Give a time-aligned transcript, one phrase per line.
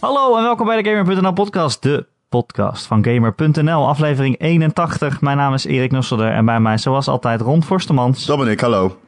[0.00, 5.20] Hallo en welkom bij de Gamer.nl podcast, de podcast van Gamer.nl, aflevering 81.
[5.20, 8.24] Mijn naam is Erik Nusselder en bij mij zoals altijd Ron Forstemans.
[8.26, 8.98] Dat ben ik, hallo.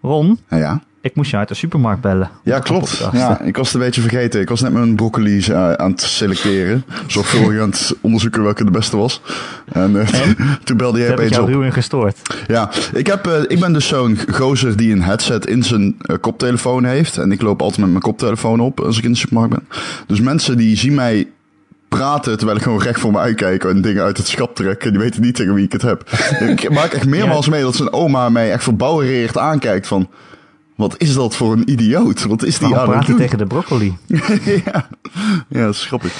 [0.00, 0.80] Ron, Ja, ja.
[1.06, 2.30] Ik moest je uit de supermarkt bellen.
[2.42, 3.08] Ja, klopt.
[3.12, 4.40] Ja, ik was het een beetje vergeten.
[4.40, 6.84] Ik was net mijn broccoli's eh, aan het selecteren.
[7.06, 9.22] Zorgvuldig aan het onderzoeken welke de beste was.
[9.72, 10.08] En, eh,
[10.64, 11.54] toen belde jij heb ik opeens jou op.
[11.54, 12.18] ruw in gestoord.
[12.46, 16.84] Ja, ik, heb, eh, ik ben dus zo'n gozer die een headset in zijn koptelefoon
[16.84, 17.18] heeft.
[17.18, 19.68] En ik loop altijd met mijn koptelefoon op als ik in de supermarkt ben.
[20.06, 21.28] Dus mensen die zien mij
[21.88, 24.84] praten terwijl ik gewoon recht voor me uitkijk en dingen uit het schap trek.
[24.84, 26.10] En die weten niet tegen wie ik het heb.
[26.56, 30.08] ik maak echt meermaals mee dat zijn oma mij echt verbouwereerd aankijkt van...
[30.76, 32.24] Wat is dat voor een idioot?
[32.24, 33.96] Wat is die Waarom aan het praat tegen de broccoli?
[34.64, 34.88] ja.
[35.48, 36.12] ja, dat is grappig.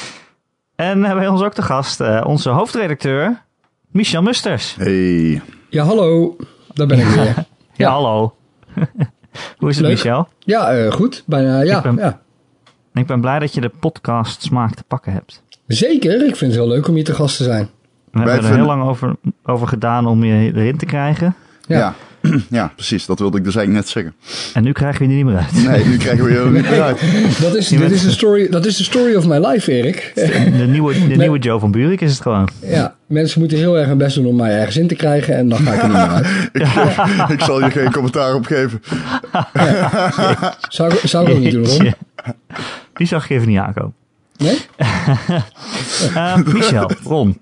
[0.75, 3.43] En eh, bij ons ook de gast, eh, onze hoofdredacteur,
[3.91, 4.75] Michel Musters.
[4.79, 5.43] Hey.
[5.69, 6.37] Ja, hallo.
[6.75, 7.25] Daar ben ik weer.
[7.79, 7.91] Ja, Ja.
[7.91, 8.35] hallo.
[9.59, 9.95] Hoe is het, Leuk.
[9.95, 10.29] Michel?
[10.39, 11.23] Ja, eh, goed.
[11.27, 12.21] Bijna, ja, Ik ben- ja.
[12.95, 15.43] Ik ben blij dat je de podcast smaak te pakken hebt.
[15.67, 16.13] Zeker.
[16.27, 17.69] Ik vind het heel leuk om hier te gast te zijn.
[18.11, 21.35] We hebben er vinden- heel lang over, over gedaan om je erin te krijgen.
[21.67, 21.79] Ja.
[21.79, 21.95] Ja.
[22.51, 23.07] ja, precies.
[23.07, 24.15] Dat wilde ik dus eigenlijk net zeggen.
[24.55, 25.65] En nu krijgen we je er niet meer uit.
[25.65, 27.01] Nee, nu krijgen we je er niet meer uit.
[27.41, 30.13] Dat is, dit is de story, dat is de story of my life, Erik.
[30.15, 32.49] De nieuwe, de nieuwe Joe van Buurik is het gewoon.
[32.61, 35.49] ja, mensen moeten heel erg hun best doen om mij ergens in te krijgen en
[35.49, 37.31] dan ga ik er niet meer uit.
[37.39, 38.83] ik zal je geen commentaar op geven.
[40.69, 41.95] Zou, ik- zou ik ook niet doen, Ron?
[42.95, 43.95] Die zag ik even niet aankomen.
[44.37, 44.59] Nee?
[46.15, 47.39] Eh, Michel, Ron,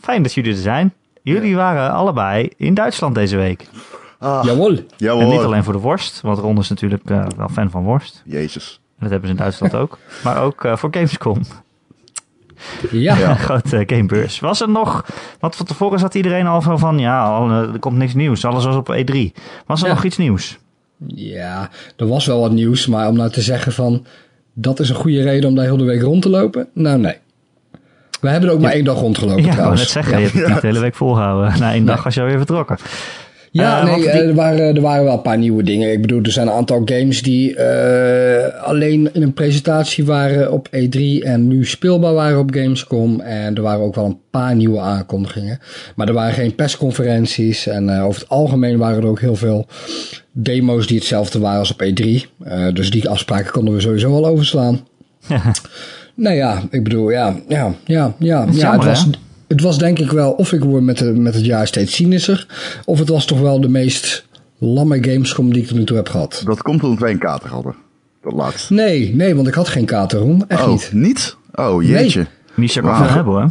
[0.00, 0.92] fijn dat jullie er zijn.
[1.22, 3.66] Jullie waren allebei in Duitsland deze week.
[4.20, 4.72] Jawel.
[4.96, 5.20] Jawel.
[5.20, 8.22] En niet alleen voor de worst, want Ron is natuurlijk eh, wel fan van worst.
[8.24, 8.80] Jezus.
[8.98, 9.98] Dat hebben ze in Duitsland ook.
[10.24, 11.40] Maar ook eh, voor Gamescom.
[12.90, 13.16] Ja.
[13.16, 13.30] Ja.
[13.30, 14.40] Een grote gamebeurs.
[14.40, 15.04] Was er nog,
[15.40, 18.44] want van tevoren zat iedereen al zo van, ja, al, eh, er komt niks nieuws.
[18.44, 19.16] Alles was op E3.
[19.66, 19.94] Was er Ja.
[19.94, 20.58] nog iets nieuws?
[21.06, 24.06] Ja, er was wel wat nieuws, maar om nou te zeggen van...
[24.52, 26.68] dat is een goede reden om daar heel de week rond te lopen?
[26.74, 27.16] Nou, nee.
[28.20, 29.80] We hebben er ook maar één dag rondgelopen Ja, ik wou trouwens.
[29.82, 31.58] net zeggen, je hebt het niet de hele week volgehouden.
[31.60, 32.76] Na één dag was je alweer vertrokken.
[33.52, 35.92] Ja, Eh, nee, die- eh, er, waren, er waren wel een paar nieuwe dingen.
[35.92, 40.68] Ik bedoel, er zijn een aantal games die eh, alleen in een presentatie waren op
[40.70, 43.20] E3 en nu speelbaar waren op Gamescom.
[43.20, 45.58] En er waren ook wel een paar nieuwe aankondigingen.
[45.96, 49.66] Maar er waren geen persconferenties en over het algemeen waren er ook heel veel
[50.32, 52.26] demo's die hetzelfde waren als op E3.
[52.44, 54.80] Eh, dus die afspraken konden we sowieso al overslaan.
[56.14, 58.46] Nou ja, ik bedoel, ja, ja, ja, ja.
[58.50, 59.10] ja jammer, het, was, hè?
[59.50, 62.46] Het was denk ik wel, of ik word met, de, met het jaar steeds cynischer,
[62.84, 64.24] of het was toch wel de meest
[64.58, 66.42] lamme Gamescom die ik tot nu toe heb gehad.
[66.44, 67.74] Dat komt omdat wij een kater hadden.
[68.22, 68.70] Dat laatst.
[68.70, 70.90] Nee, nee, want ik had geen kateron, echt Oh, niet.
[70.92, 71.36] niet?
[71.54, 72.26] Oh, jeetje.
[72.54, 73.04] Michel kan Wauw.
[73.04, 73.50] veel hebben hoor.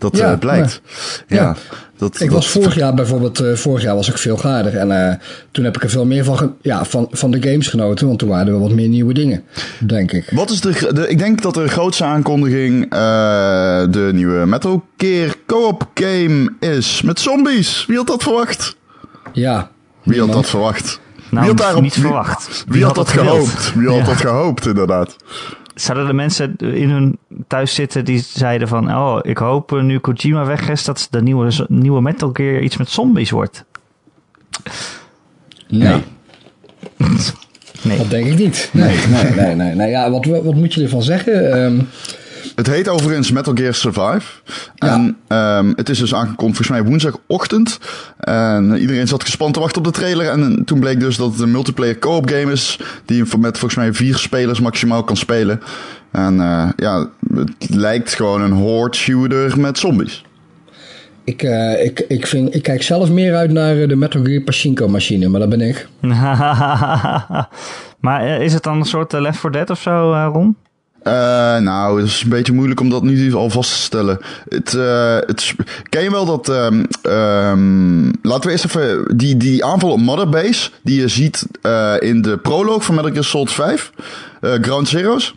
[0.00, 0.80] Dat Ja, eh, blijkt.
[1.26, 1.36] Ja.
[1.36, 1.56] ja.
[1.96, 5.08] Dat, Ik dat- was vorig jaar bijvoorbeeld, eh, vorig jaar was ik veel gaarder en
[5.08, 5.14] eh,
[5.50, 8.28] toen heb ik er veel meer van, ja, van, van de games genoten, want toen
[8.28, 9.44] waren er wel wat meer nieuwe dingen,
[9.78, 10.30] denk ik.
[10.30, 11.08] Wat is de, de...
[11.08, 12.98] Ik denk dat de grootste aankondiging eh,
[13.90, 17.02] de nieuwe Metal Gear Co-op game is.
[17.02, 17.84] Met zombies.
[17.86, 18.76] Wie had dat verwacht?
[19.32, 19.70] Ja.
[20.02, 21.00] Wie had dat verwacht?
[21.30, 22.64] Nou, wie had daarop, niet verwacht.
[22.68, 23.72] Wie, had dat gehoopt?
[23.74, 24.04] Wie had Ja.
[24.04, 25.16] dat gehoopt, inderdaad?
[25.80, 28.94] Zouden de mensen in hun thuis zitten die zeiden van...
[28.96, 32.76] Oh, ik hoop eh, nu Kojima weg is dat de nieuwe, nieuwe Metal Gear iets
[32.76, 33.64] met zombies wordt.
[35.68, 36.02] Nee.
[37.82, 37.98] Nee.
[37.98, 38.70] Dat denk ik niet.
[38.72, 39.54] Nee, nee, nee.
[39.54, 39.90] nee, nee.
[39.90, 41.52] Ja, wat, wat moet je ervan zeggen?
[41.52, 41.80] Ehm,
[42.54, 44.22] Het heet overigens Metal Gear Survive.
[44.74, 44.88] Ja.
[44.88, 47.78] En ehm, het is dus aangekondigd volgens mij woensdagochtend.
[48.18, 50.26] En iedereen zat gespannen te wachten op de trailer.
[50.26, 52.78] En toen bleek dus dat het een multiplayer co-op game is.
[53.04, 55.60] Die je met volgens mij vier spelers maximaal kan spelen.
[56.10, 60.24] En eh, ja, het lijkt gewoon een horde shooter met zombies.
[61.24, 64.42] ik, eh, ik, ik, vind, ik kijk zelf meer uit naar eh, de Metal Gear
[64.42, 65.88] Pachinko machine, maar dat ben ik.
[68.06, 70.56] maar is het dan een soort Left 4 Dead of zo, Ron?
[71.02, 74.18] Eh, nou, het is een beetje moeilijk om dat nu al vast te stellen.
[74.48, 75.54] Het, eh, het,
[75.88, 76.48] ken je wel dat...
[76.48, 79.16] ehm, ehm, laten we eerst even...
[79.16, 80.70] Die, die aanval op Mother Base...
[80.82, 83.92] die je ziet eh, in de proloog van Metal Gear Solid 5...
[84.40, 85.34] eh, Ground Zeroes.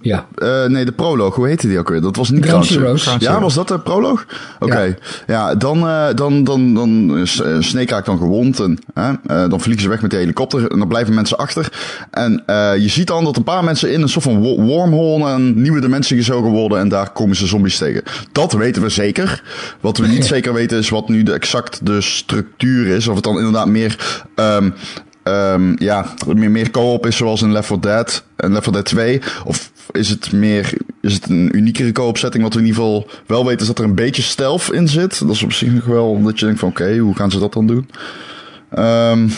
[0.00, 0.26] Ja.
[0.34, 1.34] Eh, nee, de proloog.
[1.34, 2.00] Hoe heette die ook weer?
[2.00, 3.16] Dat was niet Ground Zeroes.
[3.18, 4.26] Ja, was dat de proloog?
[4.58, 4.82] Oké.
[4.82, 4.94] Ja.
[5.26, 5.54] Ja.
[5.54, 8.58] dan, eh, dan, dan, dan is eh, Snake dan gewond.
[8.60, 8.78] En
[9.24, 10.70] dan vliegen ze weg met de helikopter.
[10.70, 11.72] En dan blijven mensen achter.
[12.10, 12.42] En
[12.80, 15.62] je ziet dan dat een paar mensen in een soort van wo- wormhole naar een
[15.62, 16.78] nieuwe dimensie gezogen worden.
[16.78, 18.02] En daar komen ze zombies tegen.
[18.32, 19.42] Dat weten we zeker.
[19.80, 23.08] Wat we niet zeker weten is wat nu de exact de structuur is.
[23.08, 24.22] Of het dan inderdaad meer...
[24.34, 24.70] ehm,
[25.22, 28.84] ehm, ja, meer, meer co-op is zoals in Left 4 Dead en Left 4 Dead
[28.84, 29.20] 2?
[29.44, 32.42] Of is het meer, is het een uniekere co-op setting?
[32.42, 35.18] Wat we in ieder geval wel weten is dat er een beetje stealth in zit.
[35.18, 37.52] Dat is op zich nog wel dat je denkt van oké, hoe gaan ze dat
[37.52, 37.88] dan doen?
[38.70, 39.28] Ehm,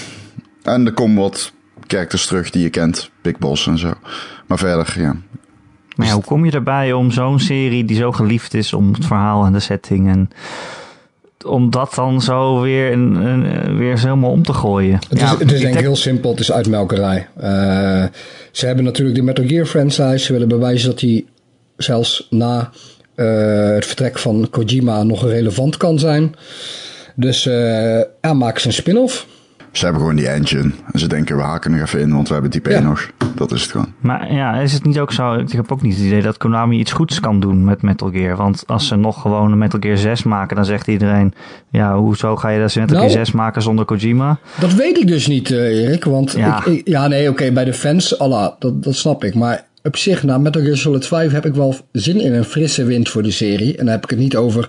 [0.62, 1.52] en er komen wat
[1.86, 3.10] characters terug die je kent.
[3.22, 3.92] Big Boss en zo.
[4.46, 5.16] Maar verder, ja.
[5.96, 9.06] Maar ja, hoe kom je erbij om zo'n serie die zo geliefd is om het
[9.06, 10.30] verhaal en de setting en
[11.44, 14.98] om dat dan zo weer, een, een, weer zo helemaal om te gooien?
[15.08, 17.26] Het Ja, is, het is ik denk ik denk- heel simpel, het is uitmelkerij.
[17.36, 18.04] Eh,
[18.50, 20.18] ze hebben natuurlijk de Metal Gear franchise.
[20.24, 21.26] Ze willen bewijzen dat die
[21.76, 22.70] zelfs na
[23.14, 23.26] eh,
[23.74, 26.34] het vertrek van Kojima nog relevant kan zijn.
[27.16, 29.26] Dus eh ja, maken ze een spin-off.
[29.72, 30.70] Ze hebben gewoon die engine.
[30.92, 32.76] En ze denken, we haken nog even in, want we hebben type Ja.
[32.76, 33.10] 1 nog.
[33.34, 33.92] Dat is het gewoon.
[34.00, 35.34] Maar ja, is het niet ook zo?
[35.34, 38.36] Ik heb ook niet het idee dat Konami iets goeds kan doen met Metal Gear.
[38.36, 41.32] Want als ze nog gewoon een Metal Gear 6 maken, dan zegt iedereen:
[41.70, 43.10] Ja, hoezo ga je dat Metal Nou.
[43.10, 44.38] Gear 6 maken zonder Kojima?
[44.60, 46.04] Dat weet ik dus niet, eh, Erik.
[46.04, 46.58] Want Ja.
[46.58, 49.34] ik, ik- ja, nee, oké, bij de fans, Allah, dat, dat snap ik.
[49.34, 52.84] Maar op zich, na Metal Gear Solid 5 heb ik wel zin in een frisse
[52.84, 53.70] wind voor de serie.
[53.76, 54.68] En dan heb ik het niet over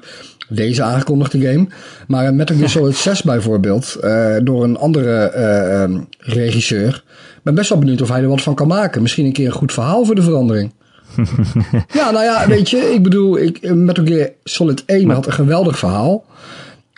[0.50, 1.68] deze aangekondigde game.
[2.08, 7.04] Maar een Metal Gear Solid 6 bijvoorbeeld, eh, door een andere eh, ehm, regisseur.
[7.36, 9.02] Ik ben best wel benieuwd of hij er wat van kan maken.
[9.02, 10.74] Misschien een keer een goed verhaal voor de verandering.
[11.94, 15.80] ja, nou ja, weet je, ik bedoel, ik, Metal Gear Solid 1 had een geweldig
[15.80, 16.26] verhaal.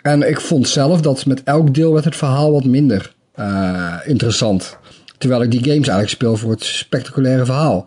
[0.02, 4.78] En ik vond zelf dat met elk deel werd het verhaal wat minder eh, interessant.
[5.18, 7.86] Terwijl ik die games eigenlijk speel voor het spectaculaire verhaal.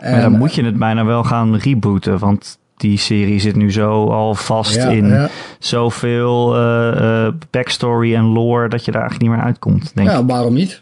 [0.00, 2.18] En, Maar dan moet je het bijna wel gaan rebooten.
[2.18, 5.28] Want die serie zit nu zo al vast Ja, in ja.
[5.58, 9.92] zoveel eh, eh, backstory en lore dat je daar eigenlijk niet meer uitkomt.
[9.94, 10.26] Denk ja, ik.
[10.26, 10.80] waarom niet?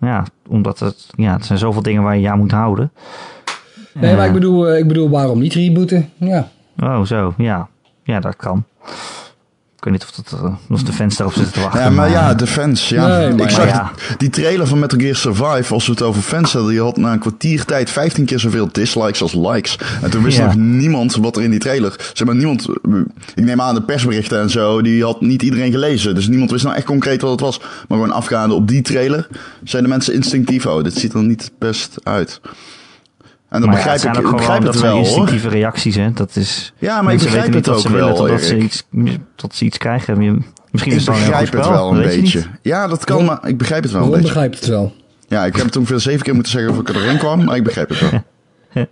[0.00, 2.92] Ja, omdat het, ja, het zijn zoveel dingen waar je je aan moet houden.
[3.94, 6.10] Nee, maar ik bedoel, eh, ik bedoel, waarom niet rebooten?
[6.16, 6.48] Ja.
[6.82, 7.34] Oh, zo.
[7.36, 7.68] Ja,
[8.02, 8.64] ja dat kan.
[9.80, 11.80] Ik weet niet of, dat, eh, of de fans daarop zitten te wachten.
[11.80, 12.88] Ja, maar ja, de fans.
[12.88, 13.06] Ja.
[13.28, 13.90] Nee, ik zag ja.
[14.08, 16.96] die- die trailer van Metal Gear Survive, als we het over fans hadden, die had
[16.96, 19.78] na een kwartier tijd 15 keer zoveel dislikes als likes.
[20.02, 20.44] En toen wist Ja.
[20.44, 22.10] nog niemand wat er in die trailer.
[22.12, 22.68] Zeg maar, niemand,
[23.34, 26.14] ik neem aan de persberichten en zo, die had niet iedereen gelezen.
[26.14, 27.58] Dus niemand wist nou echt concreet wat het was.
[27.60, 29.28] Maar gewoon afgaande op die trailer,
[29.64, 32.40] zijn de mensen instinctief, oh, dit ziet er niet best uit.
[33.50, 35.28] En dan ja, begrijp zijn ik, ik begrijp dat het zijn wel hoor.
[35.28, 36.12] reacties, hè.
[36.12, 38.86] Dat is, Ja, maar ik begrijp het ook willen wel, totdat ze, iets,
[39.34, 40.44] tot ze iets krijgen.
[40.70, 42.42] Misschien is Ik het begrijp het spel, wel een beetje.
[42.62, 44.24] Ja, dat kan, maar ik begrijp het wel Ron beetje.
[44.24, 44.92] begrijpt het wel.
[45.28, 47.64] Ja, ik heb het ongeveer zeven keer moeten zeggen of ik erin kwam, maar ik
[47.64, 48.22] begrijp het wel.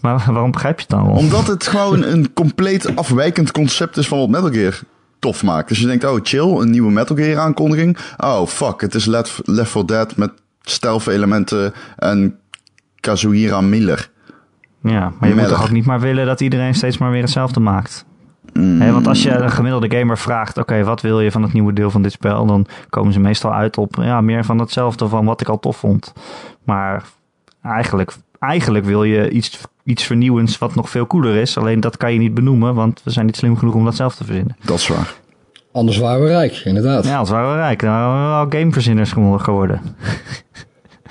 [0.00, 1.16] Maar waarom begrijp je het dan wel?
[1.16, 4.80] Omdat het gewoon een compleet afwijkend concept is van wat Metal Gear
[5.18, 5.68] tof maakt.
[5.68, 7.96] Dus je denkt, oh chill, een nieuwe Metal Gear aankondiging.
[8.16, 10.30] Oh fuck, het is Left, Left 4 Dead met
[10.62, 12.38] stealth elementen en
[13.00, 14.10] Kazuhira Miller.
[14.82, 17.60] Ja, maar je moet toch ook niet maar willen dat iedereen steeds maar weer hetzelfde
[17.60, 18.04] maakt.
[18.52, 18.80] Mm.
[18.80, 21.72] Hè, want als je een gemiddelde gamer vraagt, oké, wat wil je van het nieuwe
[21.72, 22.46] deel van dit spel?
[22.46, 25.76] Dan komen ze meestal uit op ja, meer van hetzelfde van wat ik al tof
[25.76, 26.12] vond.
[26.64, 27.04] Maar
[27.62, 31.58] eigenlijk, eigenlijk wil je iets, iets vernieuwends wat nog veel cooler is.
[31.58, 34.14] Alleen dat kan je niet benoemen, want we zijn niet slim genoeg om dat zelf
[34.14, 34.56] te verzinnen.
[34.64, 35.14] Dat is waar.
[35.72, 37.04] Anders waren we rijk, inderdaad.
[37.04, 39.80] Ja, als waren we rijk, dan waren we wel gameverzinners geworden.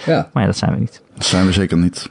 [0.05, 0.29] Ja.
[0.33, 1.01] Maar ja, dat zijn we niet.
[1.13, 2.09] Dat zijn we zeker niet.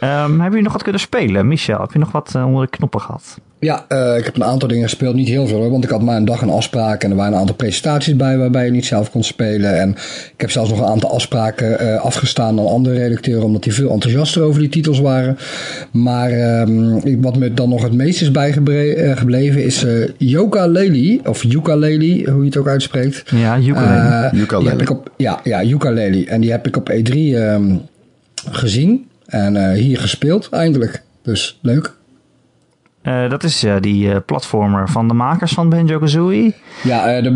[0.00, 1.48] Ehm, hebben jullie nog wat kunnen spelen?
[1.48, 3.38] Michel, heb je nog wat eh, onder de knoppen gehad?
[3.60, 5.14] Ja, eh, ik heb een aantal dingen gespeeld.
[5.14, 7.04] Niet heel veel hoor, want ik had maar een dag een afspraak.
[7.04, 9.80] En er waren een aantal presentaties bij waarbij je niet zelf kon spelen.
[9.80, 9.90] En
[10.34, 13.44] ik heb zelfs nog een aantal afspraken eh, afgestaan aan andere redacteuren.
[13.44, 15.38] Omdat die veel enthousiaster over die titels waren.
[15.90, 21.20] Maar ehm, wat me dan nog het meest is bijgebleven is eh Yoka Lely.
[21.24, 23.22] Of Yuka Lely, hoe je het ook uitspreekt.
[23.30, 23.54] Ja,
[24.80, 26.26] ik op, ja, ja, ukulele.
[26.26, 27.76] En die heb ik op E3 ehm,
[28.50, 29.06] gezien.
[29.26, 31.02] En eh, hier gespeeld eindelijk.
[31.22, 31.96] Dus leuk.
[33.08, 36.52] Eh, dat is ja, die eh, platformer van de makers van Banjo-Kazooie.
[36.82, 37.32] Ja, de,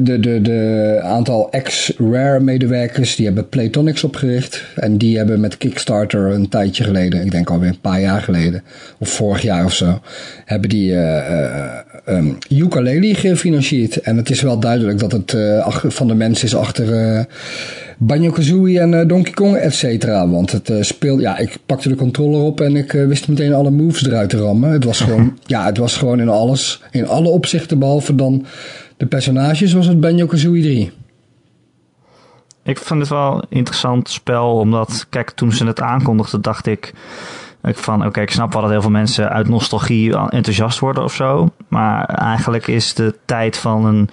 [0.00, 4.64] de, de, de aantal ex-Rare medewerkers die hebben Playtonics opgericht.
[4.74, 8.62] En die hebben met Kickstarter een tijdje geleden, ik denk alweer een paar jaar geleden,
[8.98, 10.00] of vorig jaar of zo,
[10.44, 14.00] hebben die ehm, ukulele gefinancierd.
[14.00, 15.36] En het is wel duidelijk dat het
[15.86, 17.26] van de mensen is achter
[17.96, 20.28] Banjo-Kazooie en eh, Donkey Kong, et cetera.
[20.28, 23.54] Want het eh, speelt, ja, ik pakte de controller op en ik eh, wist meteen
[23.54, 24.70] alle moves eruit te rammen.
[24.70, 28.46] Het was gewoon, ja, het was gewoon in alles, in alle opzichten, behalve dan
[28.96, 30.92] de personages, was het Banjo-Kazooie 3.
[32.62, 36.92] Ik vind het wel een interessant spel, omdat, kijk, toen ze het aankondigden, dacht ik,
[37.62, 41.14] ik van, oké, ik snap wel dat heel veel mensen uit nostalgie enthousiast worden of
[41.14, 41.48] zo.
[41.68, 44.08] Maar eigenlijk is de tijd van een,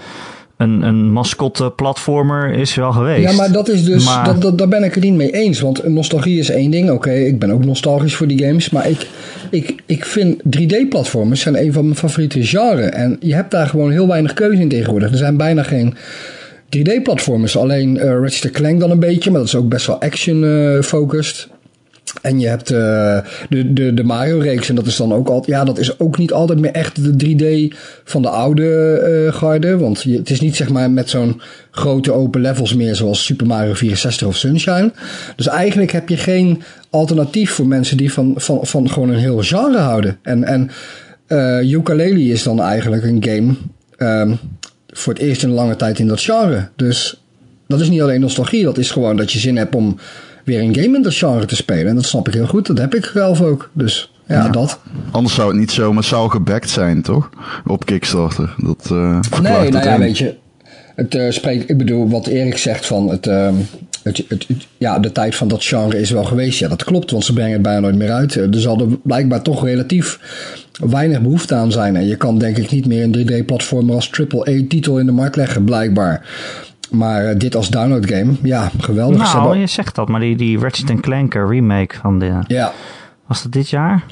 [0.57, 3.29] een, een mascotte platformer is wel geweest.
[3.29, 5.59] Ja, maar dat is dus, Maar- dat, dat, daar ben ik het niet mee eens.
[5.61, 6.89] Want nostalgie is één ding.
[6.91, 8.69] Oké, ik ben ook nostalgisch voor die games.
[8.69, 9.07] Maar ik,
[9.49, 12.89] ik, ik vind 3D-platformers zijn een van mijn favoriete genres.
[12.89, 15.11] En je hebt daar gewoon heel weinig keuze in tegenwoordig.
[15.11, 15.93] Er zijn bijna geen
[16.77, 17.57] 3D-platformers.
[17.57, 19.29] Alleen eh Ratchet Clank dan een beetje.
[19.31, 21.47] Maar dat is ook best wel action-focused.
[22.21, 22.77] En je hebt uh,
[23.49, 24.69] de, de, de Mario-reeks.
[24.69, 25.45] En dat is dan ook altijd.
[25.45, 29.77] Ja, dat is ook niet altijd meer echt de 3D van de oude uh, garde.
[29.77, 31.41] Want je, het is niet zeg maar met zo'n
[31.71, 32.95] grote open levels meer.
[32.95, 34.91] Zoals Super Mario 64 of Sunshine.
[35.35, 39.41] Dus eigenlijk heb je geen alternatief voor mensen die van, van, van gewoon een heel
[39.41, 40.17] genre houden.
[40.21, 40.69] En, en
[41.27, 43.55] uh, Ukulele is dan eigenlijk een game.
[43.97, 44.39] Um,
[44.87, 46.69] voor het eerst in een lange tijd in dat genre.
[46.75, 47.21] Dus
[47.67, 48.63] dat is niet alleen nostalgie.
[48.63, 49.97] Dat is gewoon dat je zin hebt om
[50.43, 51.87] weer een game in dat genre te spelen.
[51.87, 52.67] En dat snap ik heel goed.
[52.67, 53.69] Dat heb ik zelf ook.
[53.73, 54.79] Dus ja, dat.
[55.11, 57.29] Anders zou het niet zo massaal gebackt zijn, toch?
[57.65, 58.55] Op Kickstarter.
[58.57, 60.35] Dat, uh, nee, nou ja, weet je.
[60.95, 63.49] Het uh, spreekt, ik bedoel, wat Erik zegt van het, uh,
[64.03, 64.47] het, het,
[64.77, 66.59] ja, de tijd van dat genre is wel geweest.
[66.59, 68.35] Ja, dat klopt, want ze brengen het bijna nooit meer uit.
[68.35, 70.19] Er zal er blijkbaar toch relatief
[70.89, 71.95] weinig behoefte aan zijn.
[71.95, 75.63] En je kan denk ik niet meer een 3D-platformer als AAA-titel in de markt leggen,
[75.63, 76.27] blijkbaar.
[76.93, 79.17] Maar uh, dit als download game, ja, geweldig.
[79.17, 79.59] Nou, hebben...
[79.59, 82.39] je zegt dat, maar die, die Ratchet Clank remake van de...
[82.47, 82.71] Ja.
[83.27, 84.03] Was dat dit jaar?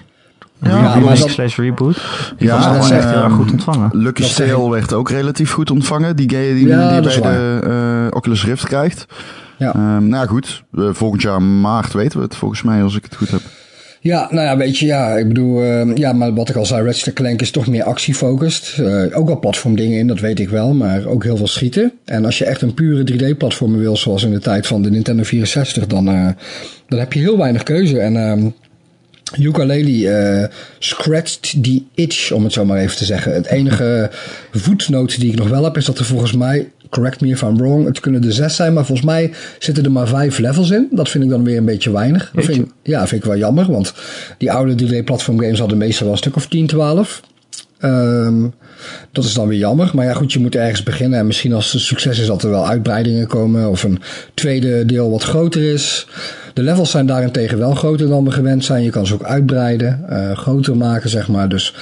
[0.61, 1.29] Ja, ja dat...
[1.29, 2.01] slash reboot.
[2.37, 3.89] Die ja, was echt heel erg goed ontvangen.
[3.93, 6.15] Lucky Tale werd ook relatief goed ontvangen.
[6.15, 7.61] Die game die, ja, die bij de
[8.09, 9.05] uh, Oculus Rift krijgt.
[9.57, 9.75] Ja.
[9.75, 13.15] Um, nou goed, uh, volgend jaar maart weten we het volgens mij, als ik het
[13.15, 13.41] goed heb.
[14.03, 16.85] Ja, nou ja, weet je, ja, ik bedoel, uh, ja, maar wat ik al zei,
[16.85, 18.77] Ratchet Clank is toch meer actiefocust.
[18.79, 21.91] Uh, ook wel platform dingen in, dat weet ik wel, maar ook heel veel schieten.
[22.05, 25.23] En als je echt een pure 3D-platform wil, zoals in de tijd van de Nintendo
[25.23, 26.27] 64, dan, uh,
[26.87, 27.99] dan heb je heel weinig keuze.
[27.99, 28.53] En um,
[29.39, 33.33] Ukulele scratched the itch, om het zo maar even te zeggen.
[33.33, 34.09] Het enige
[34.51, 37.57] voetnoot die ik nog wel heb, is dat er volgens mij correct me if I'm
[37.57, 37.85] wrong.
[37.85, 40.87] Het kunnen er zes zijn, maar volgens mij zitten er maar vijf levels in.
[40.91, 42.31] Dat vind ik dan weer een beetje weinig.
[42.33, 43.93] Dat vind ja, vind ik wel jammer, want
[44.37, 47.21] die oude 3D-platform games hadden meestal wel een stuk of 10, 12.
[47.83, 48.53] Um,
[49.11, 49.91] dat is dan weer jammer.
[49.93, 51.19] Maar ja, goed, je moet ergens beginnen.
[51.19, 53.69] En misschien als het succes is dat er wel uitbreidingen komen.
[53.69, 54.01] Of een
[54.33, 56.07] tweede deel wat groter is.
[56.53, 58.83] De levels zijn daarentegen wel groter dan we gewend zijn.
[58.83, 61.49] Je kan ze ook uitbreiden, uh, groter maken, zeg maar.
[61.49, 61.75] Dus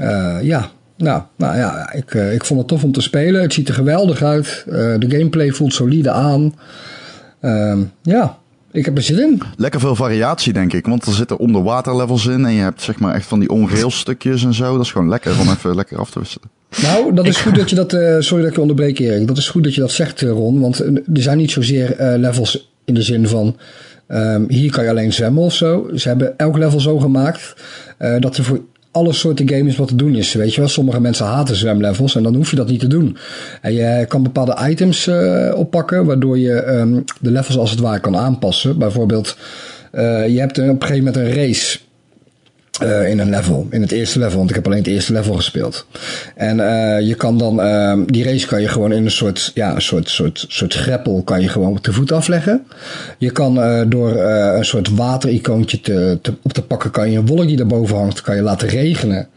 [0.00, 3.42] uh, ja, nou, nou ja, ik, uh, ik vond het tof om te spelen.
[3.42, 4.64] Het ziet er geweldig uit.
[4.66, 6.54] Uh, de gameplay voelt solide aan.
[7.42, 8.38] Uh, ja,
[8.72, 9.42] ik heb er zin in.
[9.56, 10.86] Lekker veel variatie, denk ik.
[10.86, 12.44] Want er zitten onderwaterlevels in.
[12.44, 14.72] En je hebt zeg maar echt van die onrail stukjes en zo.
[14.72, 16.50] Dat is gewoon lekker om even lekker af te wisselen.
[16.82, 17.92] Nou, dat is goed dat je dat...
[17.92, 19.26] Uh, sorry dat ik je onderbreek, Erik.
[19.26, 20.60] Dat is goed dat je dat zegt, Ron.
[20.60, 23.56] Want er zijn niet zozeer levels in de zin van...
[24.10, 25.90] Um, hier kan je alleen zwemmen of zo.
[25.94, 27.54] Ze hebben elk level zo gemaakt...
[28.20, 28.60] dat er voor
[28.98, 30.32] alle soorten games wat te doen is.
[30.32, 33.16] Weet je wel, sommige mensen haten zwemlevels en dan hoef je dat niet te doen.
[33.62, 38.00] En je kan bepaalde items uh, oppakken, waardoor je um, de levels als het ware
[38.00, 38.78] kan aanpassen.
[38.78, 39.36] Bijvoorbeeld,
[39.92, 41.78] uh, je hebt op een gegeven moment een race.
[42.82, 45.34] Uh, in een level, in het eerste level, want ik heb alleen het eerste level
[45.34, 45.86] gespeeld.
[46.34, 49.74] En uh, je kan dan, uh, die race kan je gewoon in een soort, ja,
[49.74, 52.66] een soort, soort, soort greppel kan je gewoon te voet afleggen.
[53.18, 53.54] Je kan
[53.88, 57.96] door een soort watericoontje te, te, op te pakken, kan je een wolk die daarboven
[57.96, 59.28] hangt, kan je laten regenen.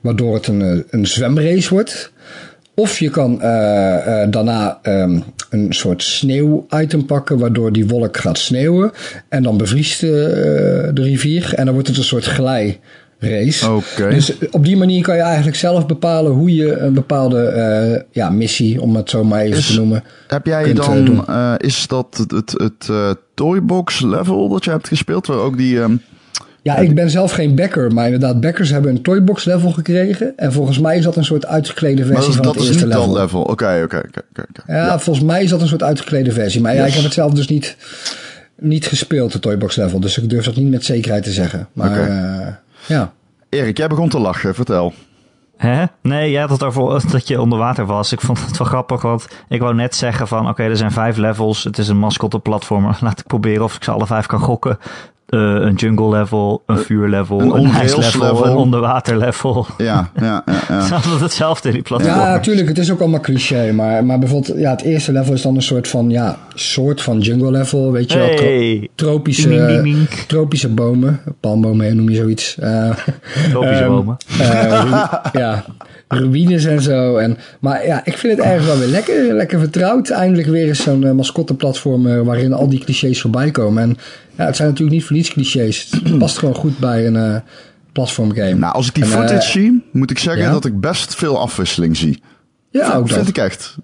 [0.00, 2.12] Waardoor het een, een zwemrace wordt.
[2.76, 8.38] Of je kan uh, uh, daarna um, een soort sneeuw-item pakken, waardoor die wolk gaat
[8.38, 8.90] sneeuwen.
[9.28, 13.70] En dan bevriest uh, de rivier en dan wordt het een soort glijrace.
[13.70, 14.10] Okay.
[14.10, 18.80] Dus op die manier kan je eigenlijk zelf bepalen hoe je een bepaalde ja, missie,
[18.80, 20.04] om het zo maar even is, te noemen.
[20.26, 21.26] Heb jij dan,
[21.56, 25.78] is dat het, het, het Toybox level dat je hebt gespeeld, waar ook die.
[25.78, 26.00] Um
[26.64, 30.32] ja, ik ben zelf geen backer, maar inderdaad, backers hebben een toybox level gekregen.
[30.36, 33.06] En volgens mij is dat een soort uitgeklede versie van het eerste level.
[33.06, 33.42] dat level.
[33.42, 34.44] Oké, oké, oké.
[34.66, 36.60] Ja, volgens mij is dat een soort uitgeklede versie.
[36.60, 37.76] Maar ja, ik heb het zelf dus niet,
[38.58, 40.00] niet gespeeld, de toybox level.
[40.00, 41.68] Dus ik durf dat niet met zekerheid te zeggen.
[41.72, 42.40] Maar okay.
[42.40, 42.46] uh,
[42.86, 43.12] ja.
[43.48, 44.54] Erik, jij begon te lachen.
[44.54, 44.92] Vertel.
[45.56, 45.84] Hè?
[46.02, 48.12] Nee, jij had het over dat je onder water was.
[48.12, 50.48] Ik vond het wel grappig, want ik wou net zeggen van...
[50.48, 52.98] oké, er zijn vijf levels, het is een mascotte platformer.
[53.00, 54.78] Laat ik proberen of ik ze alle vijf kan gokken.
[55.28, 59.66] Uh, een jungle level, een vuur level, een, een level, level, een onderwater level.
[59.78, 60.42] Ja, ja, ja.
[60.68, 60.74] ja.
[60.74, 62.14] het is altijd hetzelfde in die platform.
[62.14, 62.68] Ja, natuurlijk.
[62.68, 63.72] Het is ook allemaal cliché.
[63.72, 67.18] Maar, maar bijvoorbeeld, ja, het eerste level is dan een soort van, ja, soort van
[67.18, 67.92] jungle level.
[67.92, 70.08] Weet je wel, tro tropische, ding, ding, ding.
[70.08, 71.20] tropische bomen.
[71.40, 72.56] Palmbomen noem je zoiets.
[72.60, 72.90] Uh,
[73.50, 74.16] tropische um, bomen.
[74.40, 75.64] Uh, ja,
[76.14, 77.16] ruïnes en zo.
[77.16, 80.10] En, maar ja, ik vind het ergens wel weer lekker, lekker vertrouwd.
[80.10, 83.82] Eindelijk weer eens zo'n uh, mascotteplatform uh, waarin al die clichés voorbij komen.
[83.82, 83.96] En
[84.36, 85.88] ja, het zijn natuurlijk niet voor niets clichés.
[85.90, 87.36] Het past gewoon goed bij een uh,
[87.92, 88.54] platform game.
[88.54, 90.50] Nou, als ik die en, footage zie, moet ik zeggen ja?
[90.50, 92.22] dat ik best veel afwisseling zie.
[92.70, 93.76] Ja, ook vind ik echt.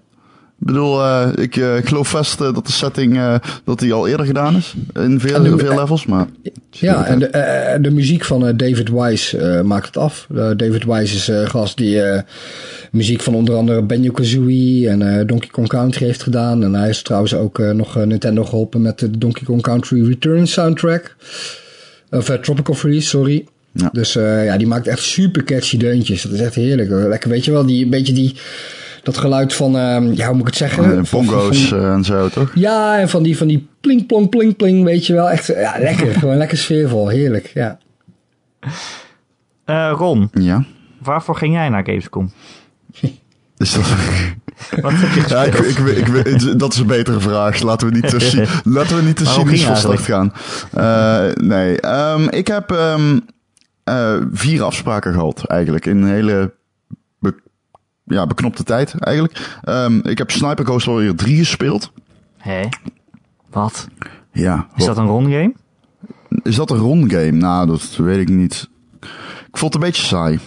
[0.61, 4.07] Ik bedoel, uh, ik, uh, ik geloof vast uh, dat de setting dat die al
[4.07, 4.73] eerder gedaan is.
[4.93, 6.27] In veel, de, veel levels, maar...
[6.69, 10.27] Ja, en de, de muziek van David Wise maakt het af.
[10.55, 12.01] David Wise is een gast die
[12.91, 16.63] muziek van onder andere Banjo-Kazooie en Donkey Kong Country heeft gedaan.
[16.63, 21.15] En hij is trouwens ook nog Nintendo geholpen met de Donkey Kong Country Return soundtrack.
[22.09, 23.45] Of Tropical Freeze, sorry.
[23.71, 23.89] Ja.
[23.91, 26.21] Dus ja, die maakt echt super catchy deuntjes.
[26.21, 26.89] Dat is echt heerlijk.
[26.89, 28.35] Lekker, weet je wel, die, een beetje die,
[29.03, 31.05] dat geluid van, uh, ja, hoe moet ik het zeggen?
[31.11, 32.51] Bongo's van, en zo, toch?
[32.55, 35.29] Ja, en van die, van die pling, plong, pling, pling, weet je wel.
[35.29, 36.13] Echt, ja, lekker.
[36.19, 37.07] gewoon lekker sfeervol.
[37.07, 37.77] Heerlijk, ja.
[39.65, 40.29] Uh, Ron.
[40.33, 40.65] Ja?
[41.01, 42.31] Waarvoor ging jij naar Gamescom?
[43.57, 43.95] Is dat...
[44.81, 47.61] Wat heb je ja, ik, ik, ik, ik, dat is een betere vraag.
[47.61, 50.33] Laten we niet te, laten we niet te cynisch van start gaan.
[50.77, 53.25] Uh, nee, um, ik heb um,
[53.89, 55.85] uh, vier afspraken gehad eigenlijk.
[55.85, 56.53] In een hele
[58.11, 59.59] ja, beknopte tijd eigenlijk.
[59.69, 61.91] Um, ik heb Sniper Ghost Warrior 3 gespeeld.
[62.37, 62.67] Hé?
[63.49, 63.87] Wat?
[64.31, 64.67] Ja.
[64.75, 65.53] Is dat een rondgame?
[66.43, 67.31] Is dat een rondgame?
[67.31, 68.69] Nou, dat weet ik niet.
[69.47, 70.39] Ik vond het een beetje saai.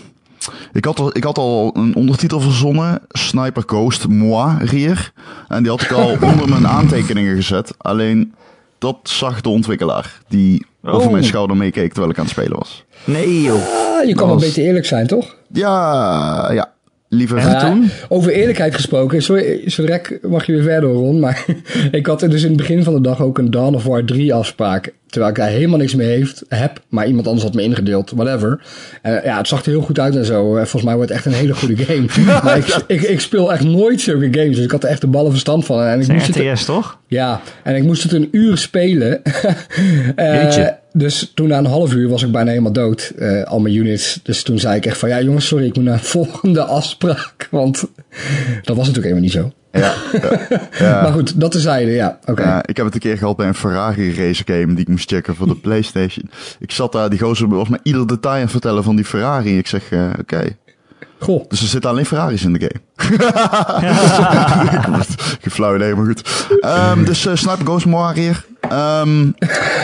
[0.73, 5.12] Ik had, al, ik had al een ondertitel verzonnen, Sniper Ghost Moi Rier.
[5.49, 7.75] En die had ik al onder mijn aantekeningen gezet.
[7.78, 8.35] Alleen
[8.78, 10.94] dat zag de ontwikkelaar, die oh.
[10.94, 12.85] over mijn schouder meekeek terwijl ik aan het spelen was.
[13.04, 13.54] Nee joh.
[13.54, 14.44] Ah, je kan wel was...
[14.44, 15.37] beter eerlijk zijn, toch?
[15.52, 16.74] Ja, ja.
[17.14, 17.90] Liever ja, doen.
[18.09, 21.44] Over eerlijkheid gesproken, sorry, zo direct mag je weer verder Ron, maar
[21.90, 24.04] ik had er dus in het begin van de dag ook een Dawn of War
[24.04, 24.92] 3 afspraak.
[25.14, 28.61] Terwijl ik daar helemaal niks mee heeft, heb, maar iemand anders had me ingedeeld, whatever.
[29.02, 30.54] En ja, het zag er heel goed uit en zo.
[30.54, 32.06] Volgens mij wordt het echt een hele goede game.
[32.44, 35.06] maar ik, ik, ik, speel echt nooit zulke games, dus ik had er echt de
[35.06, 35.83] ballen verstand van.
[35.83, 36.99] En ik moest RTS, het, toch?
[37.06, 39.23] Ja, en ik moest het een uur spelen.
[40.16, 43.12] uh, dus toen na een half uur was ik bijna helemaal dood,
[43.44, 44.21] al mijn units.
[44.23, 47.49] Dus toen zei ik echt van, ja jongens, sorry, ik moet naar een volgende afspraak.
[47.50, 47.85] Want
[48.62, 49.52] dat was natuurlijk helemaal niet zo.
[49.75, 50.99] Ja, ja, ja.
[51.02, 52.19] maar goed, dat tezijde, ja.
[52.21, 52.31] Oké.
[52.31, 52.47] Okay.
[52.47, 55.11] Ja, ik heb het een keer gehad bij een Ferrari race game die ik moest
[55.11, 56.31] checken voor de PlayStation.
[56.59, 59.59] Ik zat daar, die gozer was me ieder detail aan het vertellen van die Ferrari.
[59.59, 60.21] Ik zeg, uh, oké.
[60.21, 60.57] Okay.
[61.19, 61.49] Goh.
[61.49, 62.83] Dus er zitten alleen Ferraris in de game.
[65.43, 66.49] ik flauw idee, maar goed.
[66.97, 68.45] Um, dus uh, Sniper Ghost Warrior.
[68.73, 69.35] Um,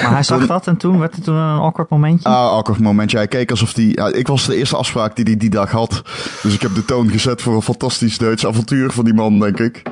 [0.03, 2.29] maar hij zag toen, dat en toen werd het toen een awkward momentje?
[2.29, 3.17] Ah, uh, awkward momentje.
[3.17, 3.97] Hij keek alsof die...
[3.97, 6.03] Ja, ik was de eerste afspraak die hij die, die dag had.
[6.43, 9.59] Dus ik heb de toon gezet voor een fantastisch Duits avontuur van die man, denk
[9.59, 9.83] ik.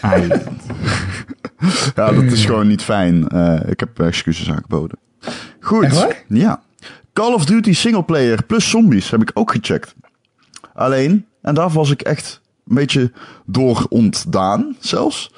[0.00, 0.28] Ai.
[1.94, 3.26] ja, dat is gewoon niet fijn.
[3.34, 4.98] Uh, ik heb excuses aangeboden.
[5.60, 6.06] Goed.
[6.28, 6.62] Ja.
[7.12, 9.94] Call of Duty singleplayer plus zombies heb ik ook gecheckt.
[10.74, 13.12] Alleen, en daar was ik echt een beetje
[13.46, 15.32] door ontdaan zelfs.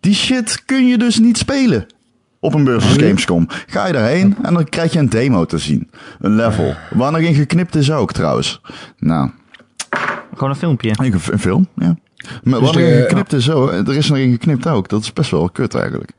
[0.00, 1.86] Die shit kun je dus niet spelen
[2.42, 3.46] op een beurs als Gamescom.
[3.66, 5.90] Ga je daarheen en dan krijg je een demo te zien.
[6.20, 6.74] Een level.
[6.90, 8.60] Waar nog in geknipt is ook trouwens.
[8.98, 9.30] Nou.
[10.34, 10.94] Gewoon een filmpje.
[10.96, 11.96] Een, een film, ja.
[12.42, 14.88] Maar dus waar nog in geknipt is zo, er is nog in geknipt ook.
[14.88, 16.10] Dat is best wel kut eigenlijk.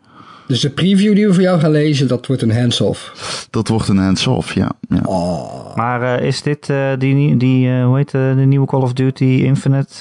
[0.47, 3.11] Dus de preview die we voor jou gaan lezen, dat wordt een hands-off.
[3.49, 4.71] Dat wordt een hands-off, ja.
[4.89, 5.01] ja.
[5.03, 5.75] Oh.
[5.75, 9.23] Maar uh, is dit uh, die, die uh, hoe heet de nieuwe Call of Duty
[9.23, 9.93] Infinite?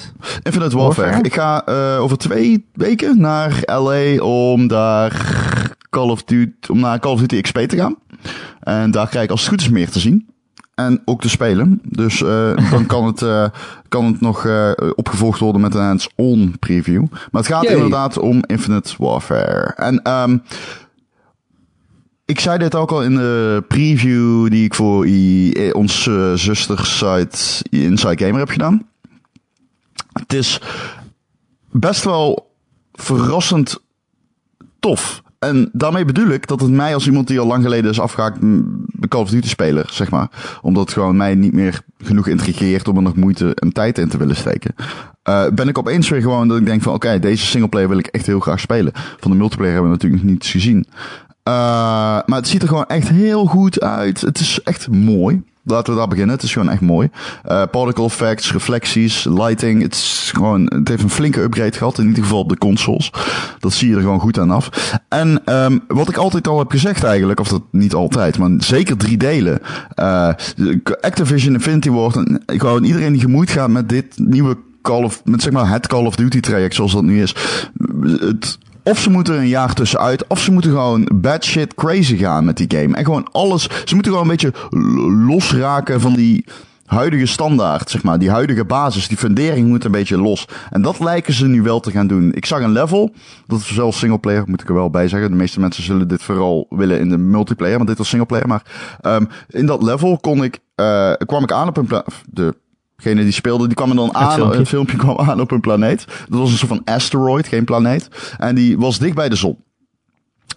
[0.43, 1.07] Infinite Warfare.
[1.07, 1.23] Warfare?
[1.23, 1.63] Ik ga
[1.97, 5.11] over twee weken naar LA om daar
[5.93, 7.95] Call of Duty, om naar Call of Duty XP te gaan.
[8.59, 10.27] En daar krijg ik als het goed is meer te zien.
[10.75, 11.81] En ook te spelen.
[11.83, 13.47] Dus uh, dan kan het, uh,
[13.87, 17.05] kan het nog uh, opgevolgd worden met een hands-on preview.
[17.11, 17.73] Maar het gaat Yay.
[17.73, 19.73] inderdaad om Infinite Warfare.
[19.75, 20.43] En um,
[22.25, 28.25] ik zei dit ook al in de preview die ik voor I, ons zustersite Inside
[28.25, 28.87] Gamer heb gedaan.
[30.13, 30.61] Het is
[31.71, 32.51] best wel
[32.93, 33.81] verrassend
[34.79, 35.22] tof.
[35.43, 38.41] En daarmee bedoel ik dat het mij als iemand die al lang geleden is afgehaakt
[38.41, 40.29] de Call of Duty speler, zeg maar.
[40.61, 44.09] Omdat het gewoon mij niet meer genoeg intrigeert om er nog moeite en tijd in
[44.09, 44.75] te willen steken.
[45.29, 48.07] Uh, ben ik opeens weer gewoon dat ik denk van oké, deze singleplayer wil ik
[48.07, 48.91] echt heel graag spelen.
[49.19, 50.85] Van de multiplayer hebben we natuurlijk nog niets gezien.
[51.47, 51.53] Uh,
[52.25, 54.21] maar het ziet er gewoon echt heel goed uit.
[54.21, 55.43] Het is echt mooi.
[55.65, 56.35] Laten we daar beginnen.
[56.35, 57.09] Het is gewoon echt mooi.
[57.47, 59.81] Uh, particle effects, reflecties, lighting.
[59.81, 61.97] Het, is gewoon, het heeft een flinke upgrade gehad.
[61.97, 63.11] In ieder geval op de consoles.
[63.59, 64.97] Dat zie je er gewoon goed aan af.
[65.09, 67.39] En um, wat ik altijd al heb gezegd eigenlijk.
[67.39, 68.37] Of dat niet altijd.
[68.37, 69.59] Maar zeker drie delen.
[69.95, 70.29] Uh,
[71.01, 72.15] Activision Infinity Ward.
[72.15, 75.87] En gewoon iedereen die gemoeid gaat met dit nieuwe Call of, met zeg maar het
[75.87, 77.35] Call of Duty traject zoals dat nu is.
[78.19, 82.17] Het of ze moeten er een jaar tussenuit, of ze moeten gewoon bad shit crazy
[82.17, 82.95] gaan met die game.
[82.95, 83.63] En gewoon alles.
[83.85, 84.53] Ze moeten gewoon een beetje
[85.27, 86.45] losraken van die
[86.85, 88.19] huidige standaard, zeg maar.
[88.19, 90.47] Die huidige basis, die fundering moet een beetje los.
[90.69, 92.33] En dat lijken ze nu wel te gaan doen.
[92.33, 93.13] Ik zag een level,
[93.47, 95.29] dat is zelfs singleplayer, moet ik er wel bij zeggen.
[95.29, 98.47] De meeste mensen zullen dit vooral willen in de multiplayer, want dit was singleplayer.
[98.47, 98.63] Maar
[99.01, 101.89] um, in dat level kon ik, uh, kwam ik aan op een
[102.25, 102.55] de
[103.03, 104.33] Degene die speelde, die kwam er dan aan.
[104.33, 104.59] Filmpje.
[104.59, 106.05] Een filmpje kwam aan op een planeet.
[106.29, 108.07] Dat was een soort van asteroid, geen planeet.
[108.37, 109.57] En die was dicht bij de zon.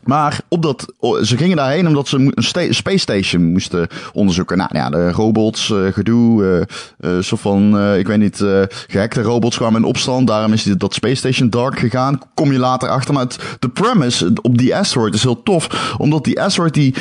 [0.05, 4.57] Maar op dat, ze gingen daarheen omdat ze een space station moesten onderzoeken.
[4.57, 6.43] Nou ja, de robots, uh, gedoe,
[7.01, 8.45] uh, uh, soort van, ik weet niet,
[8.87, 10.27] gehackte robots kwamen in opstand.
[10.27, 12.21] Daarom is dat space station dark gegaan.
[12.35, 13.15] Kom je later achter.
[13.15, 15.95] Maar het, de premise op die asteroid is heel tof.
[15.99, 16.95] Omdat die asteroid die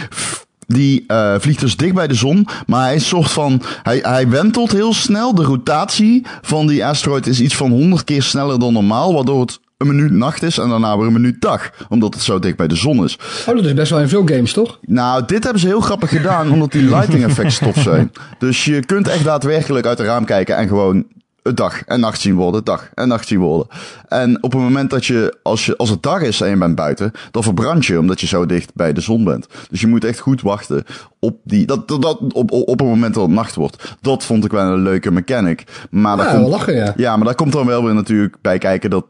[0.68, 4.00] die eh, vliegt dus dicht bij de zon, maar hij is een soort van, hij,
[4.02, 5.36] hij wentelt heel snel.
[5.36, 9.60] De rotatie van die asteroid is iets van 100 keer sneller dan normaal, waardoor het
[9.78, 12.68] een minuut nacht is en daarna weer een minuut dag, omdat het zo dicht bij
[12.68, 13.18] de zon is.
[13.48, 14.80] Oh, dat is best wel in veel games, toch?
[14.82, 18.12] Nou, dit hebben ze heel grappig gedaan, omdat die lighting effects tof zijn.
[18.40, 21.06] Dus je kunt echt daadwerkelijk uit het raam kijken en gewoon
[21.54, 23.68] dag en nacht zien worden, dag en nacht zien worden.
[24.08, 26.76] En op het moment dat je als, je, als het dag is en je bent
[26.76, 29.48] buiten, dan verbrand je omdat je zo dicht bij de zon bent.
[29.70, 30.84] Dus je moet echt goed wachten
[31.20, 33.96] op die, dat, dat, dat op, op het moment dat het nacht wordt.
[34.02, 35.64] Dat vond ik wel een leuke mechanic.
[35.90, 36.94] Maar daar Ja, komt, lachen, ja.
[36.98, 39.06] ja, maar daar komt dan wel weer natuurlijk bij kijken dat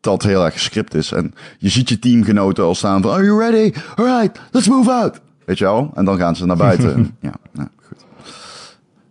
[0.00, 1.12] dat heel erg gescript is.
[1.12, 3.72] En je ziet je teamgenoten al staan van, are you ready?
[3.94, 5.20] Alright, let's move out.
[5.44, 5.90] Weet je wel?
[5.94, 7.16] En dan gaan ze naar buiten.
[7.20, 7.32] ja,
[7.86, 8.04] goed.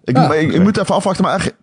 [0.04, 1.54] Ik, Ah, maar ik, ik moet even afwachten, maar echt,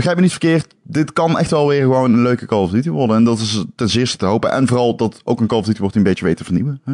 [0.00, 0.74] begrijp me niet verkeerd.
[0.82, 3.16] Dit kan echt wel weer gewoon een leuke Call of Duty worden.
[3.16, 4.50] En dat is ten zeerste te hopen.
[4.52, 6.80] En vooral dat ook een Call of Duty wordt die een beetje weet te vernieuwen.
[6.84, 6.92] Hè?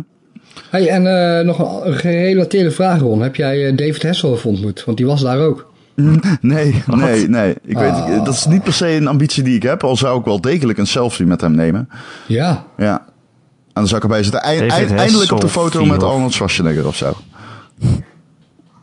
[0.70, 1.06] Hey, en
[1.38, 3.22] eh, nog een gerelateerde vraag, Ron.
[3.22, 4.84] Heb jij eh, David Hasselhoff ontmoet?
[4.84, 5.72] Want die was daar ook.
[6.40, 7.54] Nee, nee, nee.
[7.64, 8.24] Ik weet, Ah.
[8.24, 9.84] dat is niet per se een ambitie die ik heb.
[9.84, 11.88] Al zou ik wel degelijk een selfie met hem nemen.
[12.26, 12.64] Ja.
[12.76, 12.98] Ja.
[12.98, 14.42] En dan zou ik erbij zitten.
[14.42, 16.02] Eind- David eind- eindelijk op de foto met.
[16.02, 17.16] Arnold Schwarzenegger of zo.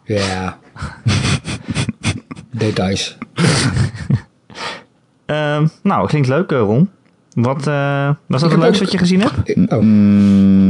[0.03, 0.57] Ja.
[2.63, 3.17] Details.
[5.25, 6.89] Ehm, nou, klinkt leuk, eh, Ron.
[7.33, 9.71] Wat, eh, was dat het leukste ook- wat je gezien hebt?
[9.73, 9.79] Oh.
[9.79, 10.69] Mm,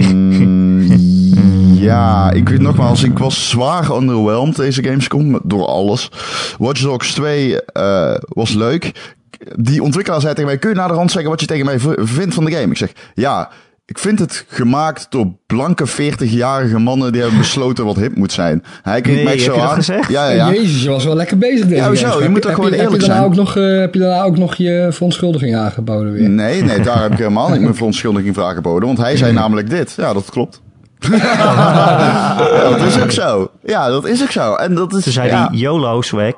[1.90, 6.12] ja, ik weet nogmaals, ik was zwaar underwhelmed deze Gamescom door alles.
[6.58, 9.16] Watch Dogs 2 eh, was leuk.
[9.56, 11.80] Die ontwikkelaar zei tegen mij, kun je naar de rand zeggen wat je tegen mij
[12.06, 12.72] vindt van de game?
[12.72, 13.50] Ik zeg, ja,
[13.86, 18.64] ik vind het gemaakt door blanke 40-jarige mannen die hebben besloten wat hip moet zijn.
[18.82, 19.76] Hij kijkt Nee, mij heb zo aan.
[19.76, 20.10] gezegd?
[20.10, 20.52] Ja, ja, ja.
[20.54, 21.84] Jezus, je was wel lekker bezig deze Ja?
[21.84, 22.22] Gamescom.
[22.24, 23.32] Je moet Heb toch gewoon heb eerlijk je daarna zijn?
[23.32, 26.30] Ook nog, eh, heb je daarna ook nog je verontschuldiging aangeboden weer?
[26.30, 28.88] Nee, nee, daar heb ik helemaal niet mijn verontschuldiging voor aangeboden.
[28.88, 29.94] Want hij zei namelijk dit.
[29.98, 30.62] Ja, dat klopt.
[31.12, 33.52] ja, dat is ook zo.
[33.64, 34.54] Ja, dat is ook zo.
[34.54, 36.34] En dat is, Toen zei ja, hij YOLO swag.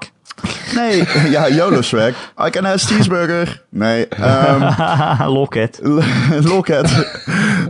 [0.76, 1.04] Nee,
[1.36, 2.34] ja, YOLO swag.
[2.48, 3.64] I can have cheeseburger.
[3.70, 5.80] Nee, ehm Locket.
[6.44, 6.92] Locket.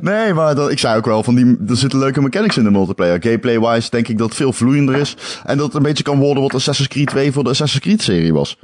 [0.01, 2.71] Nee, maar dat, ik zei ook wel van die, er zitten leuke mechanics in de
[2.71, 3.21] multiplayer.
[3.21, 5.15] Gameplay-wise denk ik dat het veel vloeiender is.
[5.45, 8.01] En dat het een beetje kan worden wat Assassin's Creed 2 voor de Assassin's Creed
[8.01, 8.58] serie was.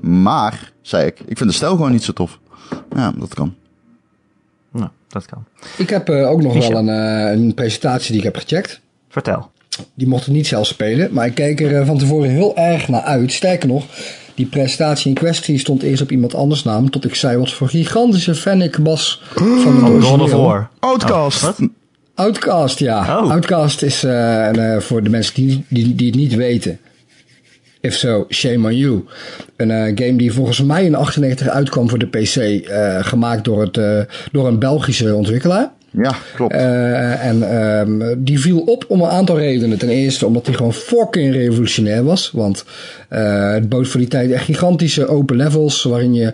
[0.00, 2.38] Maar, zei ik, ik vind de stijl gewoon niet zo tof.
[2.96, 3.54] Ja, dat kan.
[4.72, 5.44] Nou, dat kan.
[5.76, 6.70] Ik heb eh, ook nog Michel.
[6.72, 8.80] wel een, eh, een presentatie die ik heb gecheckt.
[9.08, 9.50] Vertel.
[9.94, 12.88] Die mocht ik niet zelf spelen, maar ik keek er eh, van tevoren heel erg
[12.88, 13.32] naar uit.
[13.32, 13.84] Sterker nog,
[14.34, 17.68] die presentatie in kwestie stond eerst op iemand anders naam, tot ik zei wat voor
[17.68, 20.32] gigantische fan ik was van het Van God of.
[20.32, 20.68] War.
[20.78, 21.44] Outcast.
[21.44, 21.68] Oh?
[22.14, 23.00] Outcast, ja.
[23.00, 23.30] Oh.
[23.30, 26.78] Outcast is, eh, een, eh, voor de mensen die, die, die het niet weten.
[27.82, 29.04] If so, shame on you.
[29.56, 33.76] Een game die volgens mij in 98 uitkwam voor de PC, eh, gemaakt door, het,
[33.76, 34.00] eh,
[34.32, 35.72] door een Belgische ontwikkelaar.
[35.92, 36.52] Ja, klopt.
[36.54, 39.78] Eh, en ehm, die viel op om een aantal redenen.
[39.78, 42.30] Ten eerste omdat hij gewoon fucking revolutionair was.
[42.32, 42.64] Want
[43.08, 45.82] eh, het bood voor die tijd echt gigantische open levels.
[45.82, 46.32] Waarin je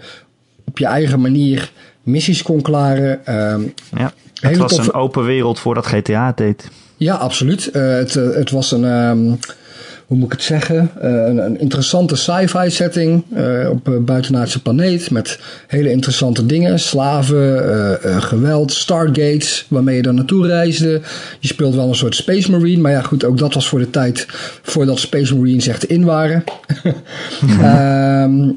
[0.64, 1.70] op je eigen manier
[2.02, 3.26] missies kon klaren.
[3.26, 3.60] Ehm,
[3.96, 4.12] Ja.
[4.40, 6.68] Het was toffe- een open wereld voordat GTA het deed.
[6.96, 7.66] ja, absoluut.
[7.70, 9.32] Eh, het, het was een, ehm,
[10.08, 14.62] hoe moet ik het zeggen, Eh, een, een interessante sci-fi setting eh, op een buitenaardse
[14.62, 16.78] planeet met hele interessante dingen.
[16.78, 21.00] Slaven, eh, eh, geweld, stargates waarmee je daar naartoe reisde.
[21.38, 23.90] Je speelt wel een soort Space Marine, maar ja goed, ook dat was voor de
[23.90, 24.26] tijd
[24.62, 26.44] voordat Space Marines echt in waren.
[27.62, 28.50] Ehm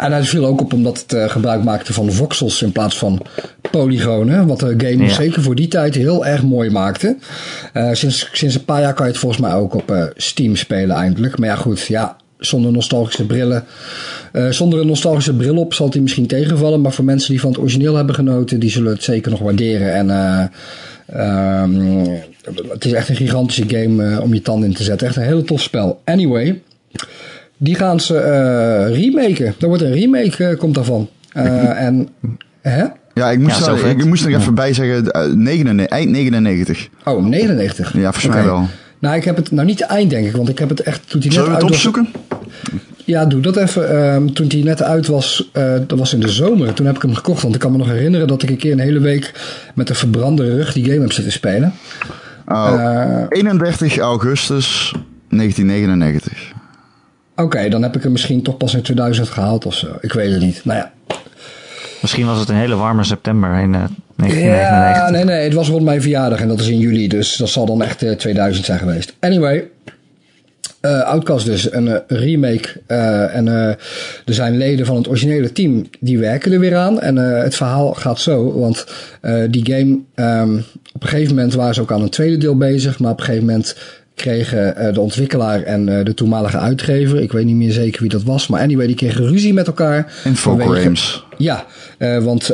[0.00, 3.20] en hij viel ook op omdat het eh, gebruik maakte van voxels in plaats van
[3.70, 4.46] polygonen.
[4.46, 5.08] Wat de game Ja.
[5.14, 7.16] zeker voor die tijd heel erg mooi maakte.
[7.72, 10.56] Eh, sinds, sinds een paar jaar kan je het volgens mij ook op eh, Steam
[10.56, 11.38] spelen eindelijk.
[11.38, 13.64] Maar ja goed, ja, zonder nostalgische brillen.
[14.32, 16.80] eh, zonder een nostalgische bril op zal het hij misschien tegenvallen.
[16.80, 19.92] Maar voor mensen die van het origineel hebben genoten, die zullen het zeker nog waarderen.
[19.94, 20.44] En eh,
[21.06, 22.06] ehm,
[22.72, 25.06] het is echt een gigantische game eh, om je tanden in te zetten.
[25.06, 26.00] Echt een heel tof spel.
[26.04, 26.60] Anyway,
[27.62, 29.54] die gaan ze eh remaken.
[29.60, 31.08] Er wordt een remake, eh, komt daarvan.
[31.32, 32.08] Eh, en,
[32.60, 32.84] hè?
[33.14, 36.10] ja, ik moest, Ja, zo er, ik moest er even bij zeggen, eh, 99 eind
[36.10, 36.88] 99.
[37.04, 37.92] Oh, 99.
[37.94, 38.66] Ja, volgens mij wel.
[38.98, 41.20] Nou, ik heb het nou niet eind, denk ik, want ik heb het echt toen
[41.24, 41.86] net Zullen we het uit was.
[41.86, 42.08] opzoeken?
[43.04, 43.90] Ja, doe dat even.
[43.90, 46.72] Ehm, toen die net uit was, eh, dat was in de zomer.
[46.74, 48.72] Toen heb ik hem gekocht, want ik kan me nog herinneren dat ik een keer
[48.72, 49.32] een hele week
[49.74, 51.72] met een verbrande rug die game heb zitten spelen.
[52.46, 54.94] Oh, Eh, 31 augustus
[55.28, 56.49] 1999.
[57.42, 59.86] Oké, dan heb ik hem misschien toch pas in 2000 gehaald of zo.
[60.00, 60.64] Ik weet het niet.
[60.64, 60.92] Nou ja.
[62.00, 65.10] Misschien was het een hele warme september in eh, Ja, 1999.
[65.10, 67.66] nee, nee, het was rond mijn verjaardag en dat is in juli, dus dat zal
[67.66, 69.14] dan echt eh, 2000 zijn geweest.
[69.20, 69.68] Anyway,
[70.84, 72.68] Uh, Outcast dus, een uh, remake.
[72.88, 73.78] Uh, en er
[74.24, 77.00] zijn leden van het originele team die werken er weer aan.
[77.00, 78.86] En het verhaal gaat zo, want
[79.50, 82.98] die game, um, op een gegeven moment waren ze ook aan een tweede deel bezig.
[82.98, 83.76] Maar op een gegeven moment
[84.20, 88.46] kregen de ontwikkelaar en de toenmalige uitgever, ik weet niet meer zeker wie dat was,
[88.48, 90.12] maar anyway, die kregen ruzie met elkaar.
[90.24, 91.24] Infogrames.
[91.40, 91.66] Ja,
[91.98, 92.50] uh, want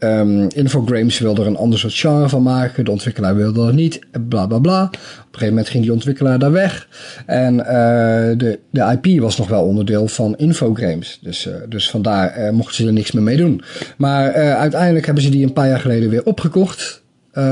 [0.00, 2.84] um, Infogrames wilde er een ander soort genre van maken.
[2.84, 3.98] De ontwikkelaar wilde dat niet.
[4.28, 4.84] Bla bla bla.
[4.84, 4.98] Op een
[5.30, 6.88] gegeven moment ging die ontwikkelaar daar weg.
[7.26, 11.18] En de, de IP was nog wel onderdeel van Infogrames.
[11.22, 13.62] Dus, dus vandaar mochten ze er niks meer mee doen.
[13.96, 17.01] Maar uiteindelijk hebben ze die een paar jaar geleden weer opgekocht.
[17.38, 17.42] Uh,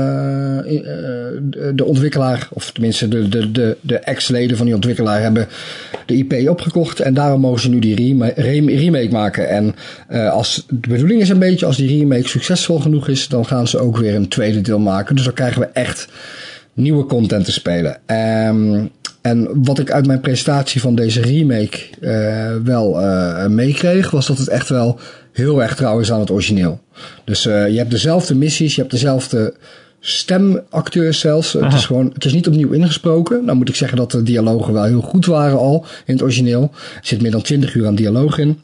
[1.73, 5.47] de ontwikkelaar, of tenminste de, de, de, de ex-leden van die ontwikkelaar hebben
[6.05, 6.99] de IP opgekocht.
[6.99, 7.95] En daarom mogen ze nu die
[8.65, 9.49] remake maken.
[9.49, 9.75] En
[10.11, 13.67] uh, als de bedoeling is een beetje, als die remake succesvol genoeg is, dan gaan
[13.67, 15.15] ze ook weer een tweede deel maken.
[15.15, 16.07] Dus dan krijgen we echt
[16.73, 17.97] nieuwe content te spelen.
[18.47, 18.91] Um,
[19.21, 24.37] en wat ik uit mijn presentatie van deze remake uh, wel uh, meekreeg, was dat
[24.37, 24.99] het echt wel
[25.31, 26.79] heel erg trouw is aan het origineel.
[27.23, 29.53] Dus uh, je hebt dezelfde missies, je hebt dezelfde
[29.99, 31.53] stemacteurs zelfs.
[31.53, 33.45] Het is gewoon, het is niet opnieuw ingesproken.
[33.45, 36.71] Nou moet ik zeggen dat de dialogen wel heel goed waren al in het origineel.
[36.73, 38.59] Er zit meer dan 20 uur aan dialoog in.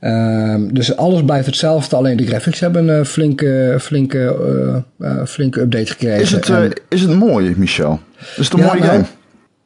[0.00, 4.36] Uh, dus alles blijft hetzelfde, alleen de graphics hebben een flinke, flinke,
[4.98, 6.20] uh, uh, flinke update gekregen.
[6.20, 8.00] Is het, en, is het mooi, Michel?
[8.36, 9.04] Is het een ja, mooie game?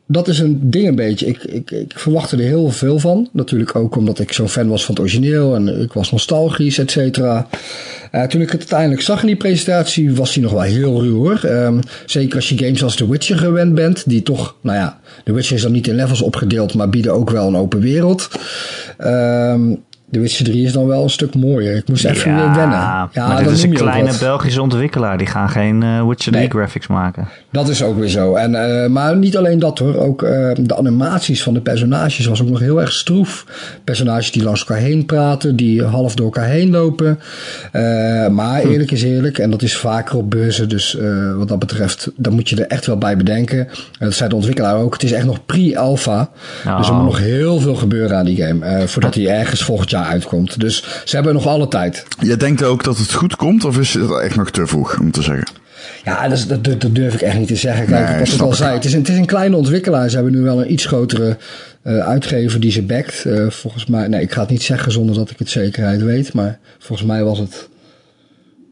[0.06, 1.26] Dat is een ding een beetje.
[1.26, 3.28] Ik, ik, ik verwachtte er heel veel van.
[3.32, 6.90] Natuurlijk ook omdat ik zo'n fan was van het origineel en ik was nostalgisch, et
[6.90, 7.48] cetera.
[8.12, 11.16] Uh, toen ik het uiteindelijk zag in die presentatie, was hij nog wel heel ruw
[11.16, 11.40] hoor.
[11.44, 15.32] Um, zeker als je games als The Witcher gewend bent, die toch, nou ja, The
[15.32, 18.28] Witcher is dan niet in levels opgedeeld, maar bieden ook wel een open wereld.
[18.98, 21.76] Um, de Witcher 3 is dan wel een stuk mooier.
[21.76, 22.78] Ik moest even ja, weer wennen.
[22.78, 25.18] Ja, maar dit is een kleine Belgische ontwikkelaar.
[25.18, 27.28] Die gaan geen uh, Witcher 3 nee, graphics maken.
[27.50, 28.34] Dat is ook weer zo.
[28.34, 29.96] En, uh, maar niet alleen dat hoor.
[29.96, 33.46] Ook uh, de animaties van de personages was ook nog heel erg stroef.
[33.84, 35.56] Personages die langs elkaar heen praten.
[35.56, 37.18] Die half door elkaar heen lopen.
[38.30, 38.68] maar hm.
[38.68, 39.38] eerlijk is eerlijk.
[39.38, 40.68] En dat is vaker op beurzen.
[40.68, 40.98] Dus
[41.36, 43.68] wat dat betreft, daar moet je er echt wel bij bedenken.
[43.98, 44.92] dat zei de ontwikkelaar ook.
[44.92, 46.30] Het is echt nog pre-alpha.
[46.66, 46.76] Oh.
[46.76, 48.88] Dus er moet nog heel veel gebeuren aan die game.
[48.88, 50.60] voordat hij ergens volgend jaar uitkomt.
[50.60, 52.04] Dus ze hebben nog alle tijd.
[52.20, 55.10] Je denkt ook dat het goed komt, of is het echt nog te vroeg om
[55.10, 55.48] te zeggen?
[56.04, 57.86] Ja, dat, dat, dat durf ik echt niet te zeggen.
[57.86, 60.08] Kijk, nee, wat ik al zei, het is, een, het is een kleine ontwikkelaar.
[60.08, 61.36] Ze hebben nu wel een iets grotere
[61.82, 63.24] uh, uitgever die ze backt.
[63.24, 66.32] Uh, volgens mij, nee, ik ga het niet zeggen zonder dat ik het zekerheid weet.
[66.32, 67.68] Maar volgens mij was het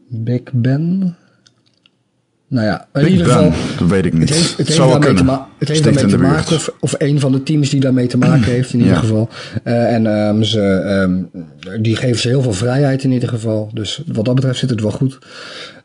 [0.09, 1.15] Big Ben.
[2.47, 3.51] Nou ja, in ieder geval.
[3.77, 4.29] Dat weet ik niet.
[4.29, 7.19] Het heeft, het heeft daarmee te, ma het heeft daarmee te maken, of, of een
[7.19, 9.29] van de teams die daarmee te maken heeft in ieder geval.
[9.63, 11.29] Uh, en um, ze, um,
[11.81, 13.69] die geven ze heel veel vrijheid in ieder geval.
[13.73, 15.19] Dus wat dat betreft zit het wel goed.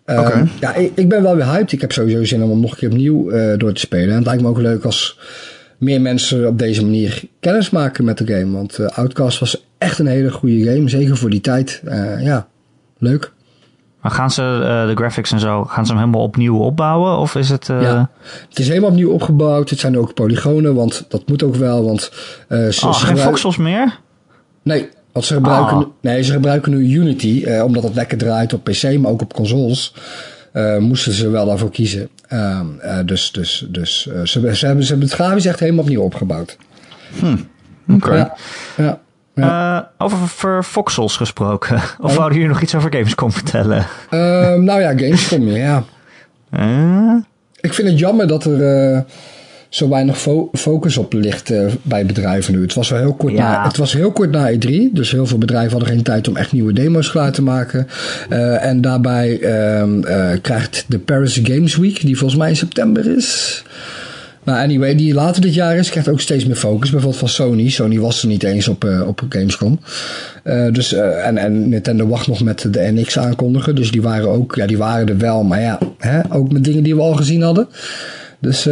[0.07, 0.44] Um, okay.
[0.61, 1.73] Ja, ik, ik, ben wel weer hyped.
[1.73, 4.09] Ik heb sowieso zin om hem nog een keer opnieuw uh, door te spelen.
[4.09, 5.18] En het lijkt me ook leuk als
[5.79, 8.51] meer mensen op deze manier kennis maken met de game.
[8.51, 10.88] Want uh, Outcast was echt een hele goede game.
[10.88, 11.83] Zeker voor die tijd.
[12.20, 12.49] Ja,
[12.99, 13.33] leuk.
[14.01, 17.19] Maar gaan ze uh, de graphics en zo, gaan ze hem helemaal opnieuw opbouwen?
[17.19, 17.69] Of is het...
[17.69, 17.83] Uh...
[17.83, 18.11] Ja,
[18.49, 19.71] het is helemaal opnieuw opgebouwd.
[19.71, 21.85] Het zijn ook polygonen, want dat moet ook wel.
[21.85, 22.13] Want,
[22.49, 23.99] uh, ze, oh, ze geen voxels meer?
[24.63, 25.87] Nee, want ze gebruiken, oh.
[26.01, 29.95] nee, ze gebruiken nu Unity, omdat het lekker draait op PC, maar ook op consoles.
[30.79, 32.09] Moesten ze wel daarvoor kiezen.
[32.33, 32.61] Uh,
[33.05, 36.57] dus dus, dus ze, ze, hebben, ze hebben het grafisch echt helemaal opnieuw opgebouwd.
[37.19, 38.07] Hm, Oké.
[38.07, 38.17] Okay.
[38.17, 38.35] Ja,
[38.77, 39.01] ja.
[39.35, 39.79] Ja.
[39.99, 41.77] Uh, over Voxels gesproken.
[42.01, 42.16] Of oh.
[42.16, 43.87] wouden jullie nog iets over Gamescom vertellen?
[44.11, 44.21] Uh,
[44.55, 45.85] nou ja, Gamescom, ja.
[46.55, 47.14] Uh?
[47.61, 49.01] Ik vind het jammer dat er uh,
[49.69, 52.62] zo weinig fo focus op ligt bij bedrijven nu.
[52.62, 53.53] Het was wel heel kort, ja.
[53.53, 54.93] na, het was heel kort na E3.
[54.93, 57.88] Dus heel veel bedrijven hadden geen tijd om echt nieuwe demo's klaar te maken.
[58.61, 59.38] en daarbij
[60.43, 63.62] krijgt de Paris Games Week, die volgens mij in september is...
[64.44, 66.90] Nou, anyway, die later dit jaar is, krijgt ook steeds meer focus.
[66.90, 67.68] Bijvoorbeeld van Sony.
[67.68, 69.81] Sony was er niet eens op, uh, op Gamescom.
[70.44, 73.74] Uh, dus, uh, en, en Nintendo wacht nog met de NX aankondigen.
[73.74, 75.42] Dus die waren ook, ja, die waren er wel.
[75.42, 77.68] Maar ja, hè, ook met dingen die we al gezien hadden.
[78.38, 78.64] Dus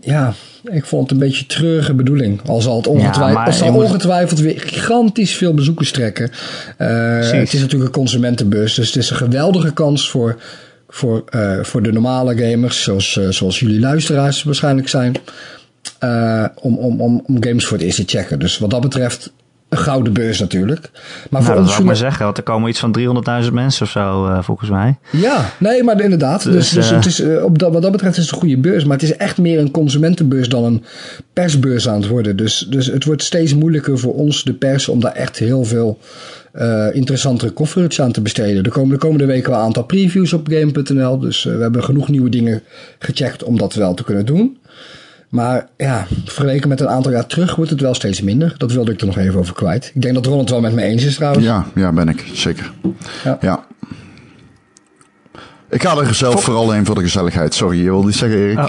[0.00, 2.40] ja, ik vond het een beetje treurige bedoeling.
[2.46, 6.30] Al zal het ongetwijfeld, ja, als zal ongetwijfeld weer gigantisch veel bezoekers trekken.
[6.76, 8.74] het is natuurlijk een consumentenbeurs.
[8.74, 10.36] Dus het is een geweldige kans voor
[10.88, 15.14] voor, uh, voor de normale gamers, zoals, uh, zoals jullie luisteraars waarschijnlijk zijn,
[16.04, 18.38] uh, om, om, om, om games voor het eerst te checken.
[18.38, 19.32] Dus wat dat betreft
[19.68, 20.90] een gouden beurs natuurlijk.
[20.92, 21.00] Maar
[21.30, 22.98] nou, voor dat ons zou ik maar zeggen, want er komen iets van
[23.44, 24.98] 300.000 mensen of zo, volgens mij.
[25.10, 26.42] Ja, nee, maar inderdaad.
[26.42, 28.84] Dus, dus, dus het is, op dat, wat dat betreft is het een goede beurs.
[28.84, 30.84] Maar het is echt meer een consumentenbeurs dan een
[31.32, 32.36] persbeurs aan het worden.
[32.36, 35.98] Dus, dus het wordt steeds moeilijker voor ons, de pers, om daar echt heel veel
[36.92, 38.64] interessantere coverage aan te besteden.
[38.64, 41.18] Er komen de komende weken wel een aantal previews op game.nl.
[41.18, 42.62] Dus we hebben genoeg nieuwe dingen
[42.98, 44.58] gecheckt om dat wel te kunnen doen.
[45.28, 48.54] Maar ja, vergeleken met een aantal jaar terug wordt het wel steeds minder.
[48.58, 49.90] Dat wilde ik er nog even over kwijt.
[49.94, 51.44] Ik denk dat Ron het wel met me eens is trouwens.
[51.44, 52.30] Ja, ja, ben ik.
[52.32, 52.72] Zeker.
[53.24, 53.38] Ja.
[53.40, 53.64] Ja.
[55.70, 57.54] Ik ga er zelf vooral heen voor de gezelligheid.
[57.54, 58.58] Sorry, je wilde iets zeggen, Erik?
[58.58, 58.64] Oh,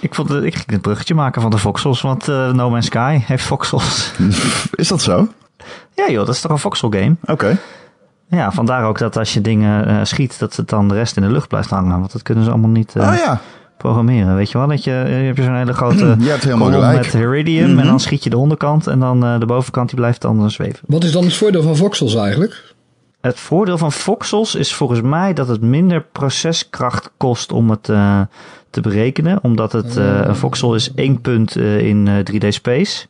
[0.00, 2.86] ik, vond, het- ik ging het bruggetje maken van de voxels, want eh, No Man's
[2.86, 4.12] Sky heeft voxels.
[4.74, 5.28] Is dat zo?
[5.94, 7.14] ja joh, dat is toch een voxel game?
[7.24, 7.58] Oké.
[8.28, 11.22] Ja, vandaar ook dat als je dingen eh, schiet, dat het dan de rest in
[11.22, 11.98] de lucht blijft hangen.
[11.98, 13.40] Want dat kunnen ze allemaal niet eh, Oh ja.
[13.76, 14.34] Programmeren.
[14.36, 16.96] Weet je wel, dat je, je hebt zo'n hele grote Je kolom gelijk.
[16.96, 17.78] met Heridium Mhm.
[17.78, 20.48] en dan schiet je de onderkant en dan eh, de bovenkant die blijft dan eh,
[20.48, 20.78] zweven.
[20.86, 22.74] Wat is dan het voordeel van voxels eigenlijk?
[23.20, 28.20] Het voordeel van voxels is volgens mij dat het minder proceskracht kost om het eh,
[28.70, 29.38] te berekenen.
[29.42, 33.06] Omdat het, eh, een voxel is één punt eh, in eh, 3D space.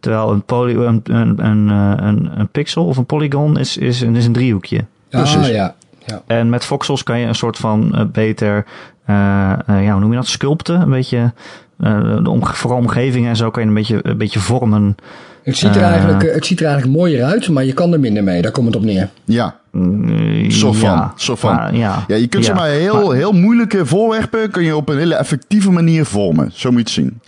[0.00, 4.02] Terwijl een, poly, een, een, een, eh, een, een pixel of een polygon is, is,
[4.02, 4.84] is een driehoekje.
[5.08, 5.36] Precies.
[5.36, 5.74] Ah ja.
[6.10, 6.22] Ja.
[6.36, 8.64] En met voxels kan je een soort van eh, beter,
[9.06, 10.80] eh, eh, ja, hoe noem je dat, sculpten.
[10.80, 11.32] Een beetje,
[11.78, 14.96] eh, de omge vooral omgevingen en zo kan je een beetje, een beetje vormen.
[15.42, 18.24] Het, ziet er eigenlijk, het ziet er eigenlijk mooier uit, maar je kan er minder
[18.24, 18.42] mee.
[18.42, 19.08] Daar komt het op neer.
[19.24, 20.88] Ja, Mm, soort van.
[20.90, 21.54] ja, soort van.
[21.54, 24.76] maar ja, Ja, je kunt Ja, zeg maar heel, maar- heel moeilijke voorwerpen kun je
[24.76, 26.50] op een hele effectieve manier vormen.
[26.54, 27.20] Zo moet je het zien.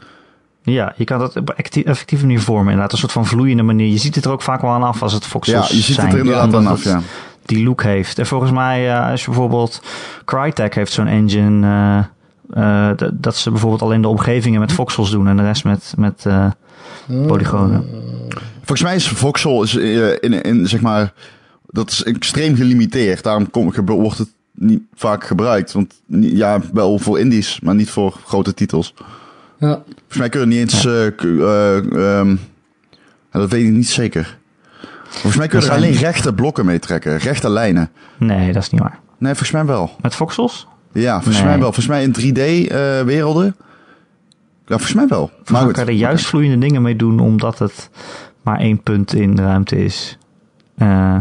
[0.75, 2.65] Ja, je kan dat op effectieve manier vormen.
[2.65, 3.87] Inderdaad, een soort van vloeiende manier.
[3.87, 5.95] Je ziet het er ook vaak wel aan af als het Ja, voxels je ziet
[5.95, 6.07] zijn.
[6.07, 7.01] het er inderdaad aan af, het ja.
[7.45, 8.19] Die look heeft.
[8.19, 9.83] En volgens mij, eh, als je bijvoorbeeld...
[10.25, 11.67] Crytek heeft zo'n engine...
[11.67, 15.29] eh, eh, dat ze bijvoorbeeld alleen de omgevingen met voxels doen...
[15.29, 16.51] en de rest met, met eh,
[17.27, 17.85] polygonen.
[18.57, 21.13] Volgens mij is voxel is, in, in, zeg maar,
[21.67, 23.23] dat is extreem gelimiteerd.
[23.23, 25.73] Daarom kom, wordt het niet vaak gebruikt.
[25.73, 28.95] Want ja, wel voor indies, maar niet voor grote titels.
[29.59, 29.83] Ja.
[29.85, 30.85] Volgens mij kun je niet eens...
[30.85, 32.37] eh, eh, ehm,
[33.31, 34.39] dat weet ik niet zeker.
[35.13, 37.17] Volgens mij kun je Er alleen rechte blokken mee trekken.
[37.19, 37.91] Rechte lijnen.
[38.19, 38.99] Nee, dat is niet waar.
[39.19, 39.91] Nee, volgens mij wel.
[40.01, 40.67] Met voxels?
[40.93, 41.45] Ja, volgens Nee.
[41.45, 41.73] mij wel.
[41.73, 43.57] Volgens mij in 3D-werelden.
[44.67, 45.31] ja, volgens mij wel.
[45.51, 45.73] Maar goed.
[45.73, 47.19] kan je er juist vloeiende dingen mee doen...
[47.21, 47.91] omdat het
[48.43, 50.19] maar één punt in de ruimte is.
[50.77, 51.17] Eh,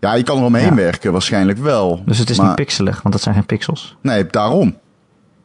[0.00, 0.74] Ja, je kan er omheen Ja.
[0.74, 2.02] werken, waarschijnlijk wel.
[2.06, 3.96] dus het is Maar- niet pixelig, want dat zijn geen pixels.
[4.02, 4.76] Nee, daarom.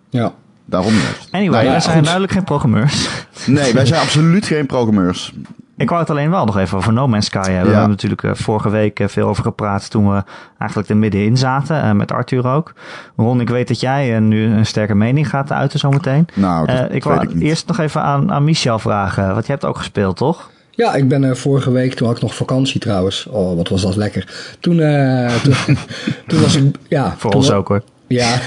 [0.10, 0.34] ja.
[0.66, 1.28] Daarom juist.
[1.32, 2.04] Anyway, Nou ja, wij zijn goed.
[2.04, 3.10] duidelijk geen programmeurs.
[3.46, 5.34] Nee, wij zijn absoluut geen programmeurs.
[5.78, 7.62] Ik wou het alleen wel nog even over No Man's Sky hebben.
[7.66, 10.24] We hebben natuurlijk eh, vorige week eh, veel over gepraat toen we
[10.58, 11.82] eigenlijk er middenin zaten.
[11.82, 12.74] eh, met Arthur ook.
[13.16, 16.28] Ron, ik weet dat jij nu een sterke mening gaat uiten zometeen.
[16.34, 17.44] Nou, dat Eh, ik weet wou ik niet.
[17.44, 19.24] eerst nog even aan, aan Michel vragen.
[19.34, 20.50] Want jij hebt ook gespeeld, toch?
[20.72, 23.28] Ja, ik ben eh, vorige week, toen had ik nog vakantie trouwens.
[23.30, 24.56] Oh, wat was dat lekker.
[24.60, 25.56] Toen, eh, toen,
[26.28, 27.14] toen was ik, ja.
[27.18, 27.82] Voor toen ons ook hoor.
[28.08, 28.28] Ja,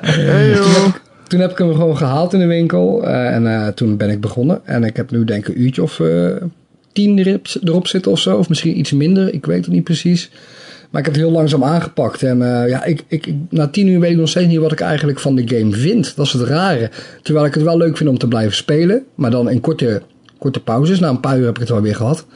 [0.00, 0.86] Hey, joh.
[1.26, 3.06] Toen heb ik hem gewoon gehaald in de winkel.
[3.06, 4.60] eh, en eh, toen ben ik begonnen.
[4.64, 6.26] En ik heb nu denk ik een uurtje of eh,
[6.92, 8.36] tien erop, erop zitten of zo.
[8.36, 10.30] Of misschien iets minder, ik weet het niet precies.
[10.90, 12.22] Maar ik heb het heel langzaam aangepakt.
[12.22, 15.20] En ja, ik, ik, na tien uur weet ik nog steeds niet wat ik eigenlijk
[15.20, 16.16] van de game vind.
[16.16, 16.90] Dat is het rare.
[17.22, 19.04] Terwijl ik het wel leuk vind om te blijven spelen.
[19.14, 20.02] Maar dan in korte,
[20.38, 21.00] korte pauzes.
[21.00, 22.26] Na een paar uur heb ik het wel weer gehad.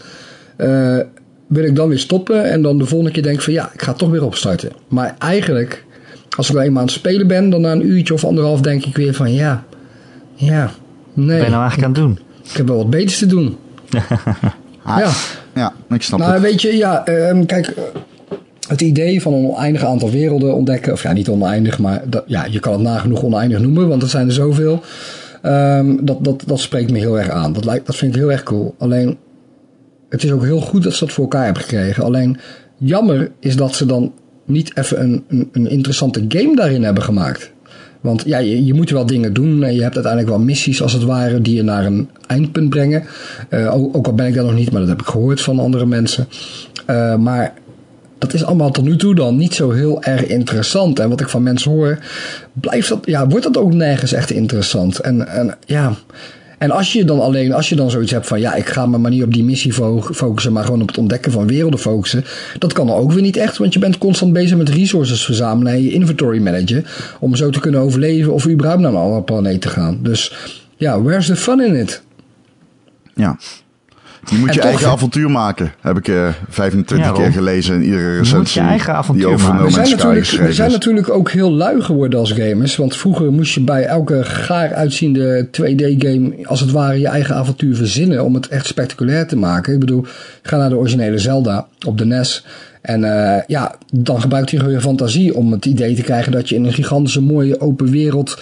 [0.57, 0.99] Eh,
[1.47, 2.45] wil ik dan weer stoppen.
[2.45, 4.73] En dan de volgende keer denk ik van ja, ik ga toch weer opstarten.
[4.89, 5.85] Maar eigenlijk,
[6.37, 7.51] als ik wel eenmaal aan het spelen ben.
[7.51, 9.65] Dan na een uurtje of anderhalf denk ik weer van ja,
[10.35, 10.71] ja,
[11.13, 11.27] nee.
[11.27, 12.19] Wat ben je nou eigenlijk aan het doen?
[12.51, 13.57] Ik heb wel wat beters te doen.
[14.83, 15.11] Ah, Ja.
[15.55, 16.43] Ja, ik snap Nou, het.
[16.43, 17.83] weet je, ja, ehm, kijk, eh,
[18.69, 22.45] het idee van een oneindig aantal werelden ontdekken, of ja, niet oneindig, maar dat, ja,
[22.45, 24.81] je kan het nagenoeg oneindig noemen, want er zijn er zoveel.
[25.43, 27.53] Ehm, dat, dat, dat spreekt me heel erg aan.
[27.53, 28.75] Dat, lijkt, dat vind ik heel erg cool.
[28.79, 29.17] Alleen,
[30.09, 32.05] het is ook heel goed dat ze dat voor elkaar hebben gekregen.
[32.05, 32.39] Alleen,
[32.79, 34.13] jammer is dat ze dan
[34.49, 37.51] niet even een, een, een interessante game daarin hebben gemaakt.
[38.01, 39.63] Want ja, je, je moet wel dingen doen.
[39.63, 43.05] en Je hebt uiteindelijk wel missies als het ware die je naar een eindpunt brengen.
[43.49, 45.87] Eh, ook, al ben ik daar nog niet, maar dat heb ik gehoord van andere
[45.87, 46.29] mensen.
[46.87, 47.55] Eh, maar
[48.19, 50.99] dat is allemaal tot nu toe dan niet zo heel erg interessant.
[50.99, 51.99] En wat ik van mensen hoor,
[52.53, 54.99] blijft dat, ja, wordt dat ook nergens echt interessant.
[54.99, 55.97] En, en ja.
[56.59, 58.99] En als je dan alleen, als je dan zoiets hebt van ja, ik ga me
[58.99, 62.25] maar niet op die missie fo- focussen, maar gewoon op het ontdekken van werelden focussen.
[62.59, 65.73] Dat kan dan ook weer niet echt, want je bent constant bezig met resources verzamelen
[65.73, 66.85] en je inventory managen.
[67.21, 69.99] Om zo te kunnen overleven of überhaupt naar een andere planeet te gaan.
[70.03, 70.33] Dus
[70.77, 72.03] ja, where's the fun in it?
[73.15, 73.39] Ja.
[74.31, 75.73] Je moet En je toch- eigen avontuur maken.
[75.81, 78.61] Heb ik eh 25 Ja, keer gelezen in iedere moet je recensie.
[78.63, 79.61] eigen avontuur die over maken.
[79.63, 82.77] No We zijn, natuurlijk, we zijn natuurlijk ook heel lui geworden als gamers.
[82.77, 87.77] Want vroeger moest je bij elke gaar uitziende 2D-game als het ware je eigen avontuur
[87.77, 89.73] verzinnen om het echt spectaculair te maken.
[89.73, 90.05] Ik bedoel,
[90.43, 92.45] ga naar de originele Zelda op de NES.
[92.83, 96.49] En eh, ja, dan gebruikt je gewoon je fantasie om het idee te krijgen dat
[96.49, 98.39] je in een gigantische mooie open wereld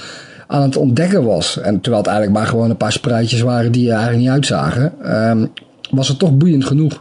[0.47, 1.61] aan het ontdekken was.
[1.61, 4.93] En terwijl het eigenlijk maar gewoon een paar spruitjes waren die er eigenlijk niet uitzagen,
[5.05, 5.47] ehm,
[5.91, 7.01] was het toch boeiend genoeg.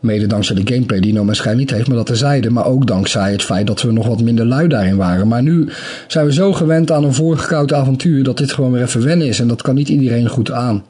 [0.00, 2.50] Mede dankzij de gameplay die No Man's niet heeft, maar dat terzijde.
[2.50, 5.28] Maar ook dankzij het feit dat we nog wat minder lui daarin waren.
[5.28, 5.68] Maar nu
[6.06, 9.40] zijn we zo gewend aan een voorgekoud avontuur dat dit gewoon weer even wennen is.
[9.40, 10.84] En dat kan niet iedereen goed aan.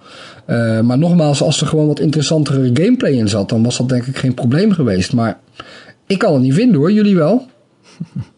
[0.51, 4.07] Uh, maar nogmaals, als er gewoon wat interessantere gameplay in zat, dan was dat denk
[4.07, 5.13] ik geen probleem geweest.
[5.13, 5.39] Maar
[6.07, 7.47] ik kan het niet vinden hoor, jullie wel?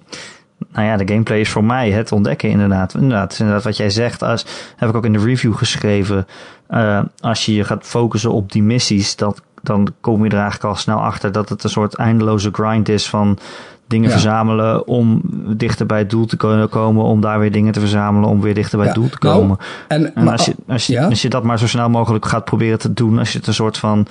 [0.77, 2.95] Nou ja, de gameplay is voor mij het ontdekken inderdaad.
[2.95, 4.23] Inderdaad, is inderdaad wat jij zegt.
[4.23, 4.47] Als,
[4.77, 6.27] heb ik ook in de review geschreven.
[6.71, 10.65] Uh, als je je gaat focussen op die missies, dat, dan kom je er eigenlijk
[10.65, 13.39] al snel achter dat het een soort eindeloze grind is van
[13.87, 15.21] dingen verzamelen om
[15.57, 18.55] dichter bij het doel te kunnen komen, om daar weer dingen te verzamelen, om weer
[18.55, 19.59] dichter bij het doel te nou, komen.
[19.89, 22.93] en, als, je, als, je, als je dat maar zo snel mogelijk gaat proberen te
[22.93, 24.07] doen, als je het een soort van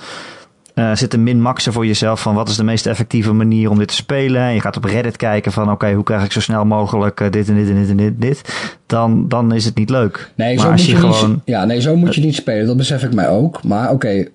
[0.78, 3.88] uh, zit een min-maxen voor jezelf van wat is de meest effectieve manier om dit
[3.88, 4.42] te spelen.
[4.42, 7.30] En je gaat op Reddit kijken van oké, hoe krijg ik zo snel mogelijk uh,
[7.30, 8.42] dit en dit en dit en dit, dit.
[8.86, 10.30] Dan, dan is het niet leuk.
[10.34, 12.66] Nee, maar zo als moet je, gewoon, niet, ja, nee, zo moet je niet spelen.
[12.66, 13.62] Dat besef ik mij ook.
[13.62, 14.28] Maar oké,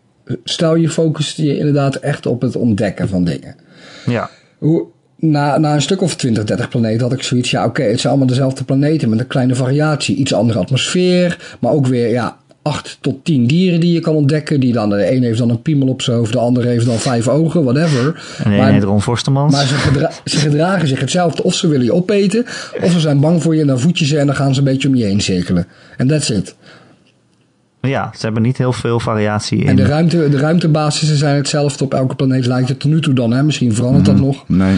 [0.43, 3.55] stel je focust je inderdaad echt op het ontdekken van dingen.
[4.05, 4.29] Ja.
[4.57, 4.85] Hoe,
[5.15, 7.51] na, na een stuk of 20, 30 planeten had ik zoiets.
[7.51, 10.15] Ja, oké, het zijn allemaal dezelfde planeten met een kleine variatie.
[10.15, 14.59] Iets andere atmosfeer, maar ook weer ja, 8 tot 10 dieren die je kan ontdekken.
[14.59, 16.97] Die dan, de een heeft dan een piemel op zijn hoofd, de ander heeft dan
[16.97, 18.24] vijf ogen, whatever.
[18.43, 19.53] En maar, heet Ron Forstemans.
[19.53, 21.43] Maar ze, ze, gedragen zich hetzelfde.
[21.43, 22.45] Of ze willen je opeten,
[22.82, 24.59] of ze zijn bang voor je en dan voed je ze en dan gaan ze
[24.59, 25.68] een beetje om je heen cirkelen.
[25.97, 26.55] En that's it.
[27.82, 29.68] Ja, ze hebben niet heel veel variatie in.
[29.68, 33.14] En de, ruimte, de ruimtebasissen zijn hetzelfde op elke planeet, lijkt het tot nu toe
[33.14, 33.32] dan.
[33.32, 33.43] Hè?
[33.43, 34.43] Misschien verandert dat mm, nog.
[34.47, 34.76] Nee.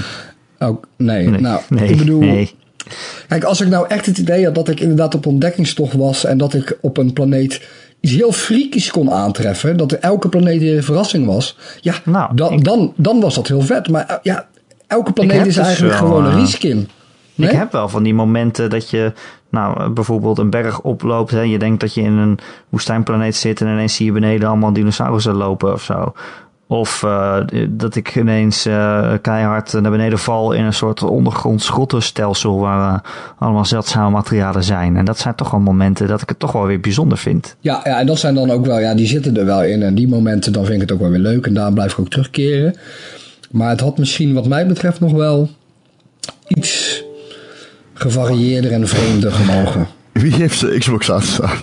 [0.59, 1.29] Oh, nee.
[1.29, 1.41] nee.
[1.41, 2.19] Nou, nee, ik bedoel...
[2.19, 2.53] Nee.
[3.27, 6.37] Kijk, als ik nou echt het idee had dat ik inderdaad op ontdekkingstocht was en
[6.37, 7.61] dat ik op een planeet
[7.99, 12.57] iets heel freakies kon aantreffen, dat er elke planeet een verrassing was, ja, nou, dan,
[12.57, 13.89] dan, dan was dat heel vet.
[13.89, 14.47] Maar eh, ja,
[14.87, 16.89] elke planeet is dus eigenlijk gewoon een eh, reskin.
[17.35, 17.49] Nee?
[17.49, 19.13] Ik heb wel van die momenten dat je
[19.49, 23.61] nou, eh, bijvoorbeeld een berg oploopt en je denkt dat je in een woestijnplaneet zit
[23.61, 26.13] en ineens zie je beneden allemaal dinosaurussen lopen of zo.
[26.73, 27.37] Of uh,
[27.69, 32.99] dat ik ineens uh, keihard naar beneden val in een soort ondergronds grottenstelsel waar uh,
[33.37, 34.97] allemaal zeldzame materialen zijn.
[34.97, 37.55] En dat zijn toch wel momenten dat ik het toch wel weer bijzonder vind.
[37.59, 39.83] Ja, ja, en dat zijn dan ook wel, ja, die zitten er wel in.
[39.83, 41.45] En die momenten, dan vind ik het ook wel weer leuk.
[41.45, 42.75] En daar blijf ik ook terugkeren.
[43.51, 45.49] Maar het had misschien, wat mij betreft, nog wel
[46.47, 47.03] iets
[47.93, 49.87] gevarieerder en vreemder gemogen.
[50.13, 51.57] Wie heeft de Xbox aanstaan?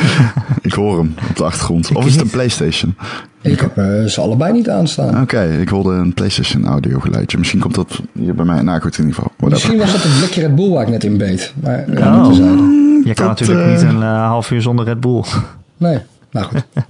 [0.62, 1.94] ik hoor hem op de achtergrond.
[1.94, 2.94] Of is het een PlayStation?
[3.40, 5.22] Ik heb uh, ze allebei niet aanstaan.
[5.22, 7.38] Oké, ik hoorde een PlayStation audio geluidje.
[7.38, 8.62] Misschien komt dat hier bij mij.
[8.62, 9.48] Nou goed, in ieder geval.
[9.48, 11.52] Misschien was dat een blikje Red Bull waar ik net in beet.
[11.62, 12.28] Maar ja, oh.
[12.28, 15.22] niet Je kan natuurlijk uh, niet een uh, half uur zonder Red Bull.
[15.76, 15.98] Nee,
[16.30, 16.64] nou goed.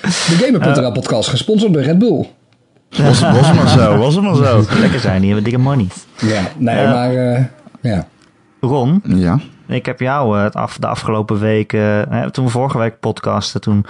[0.00, 2.26] De Gamer.nl podcast, gesponsord door Red Bull.
[2.96, 4.64] Was, was het maar zo, was het maar zo.
[4.80, 5.86] Lekker zijn, die hebben dikke money.
[6.20, 7.12] Ja, nee, maar
[7.80, 8.06] ja.
[8.60, 9.02] Ron?
[9.04, 9.40] Ja?
[9.68, 13.86] Ik heb jou het af, de afgelopen weken, toen we vorige week podcasten, toen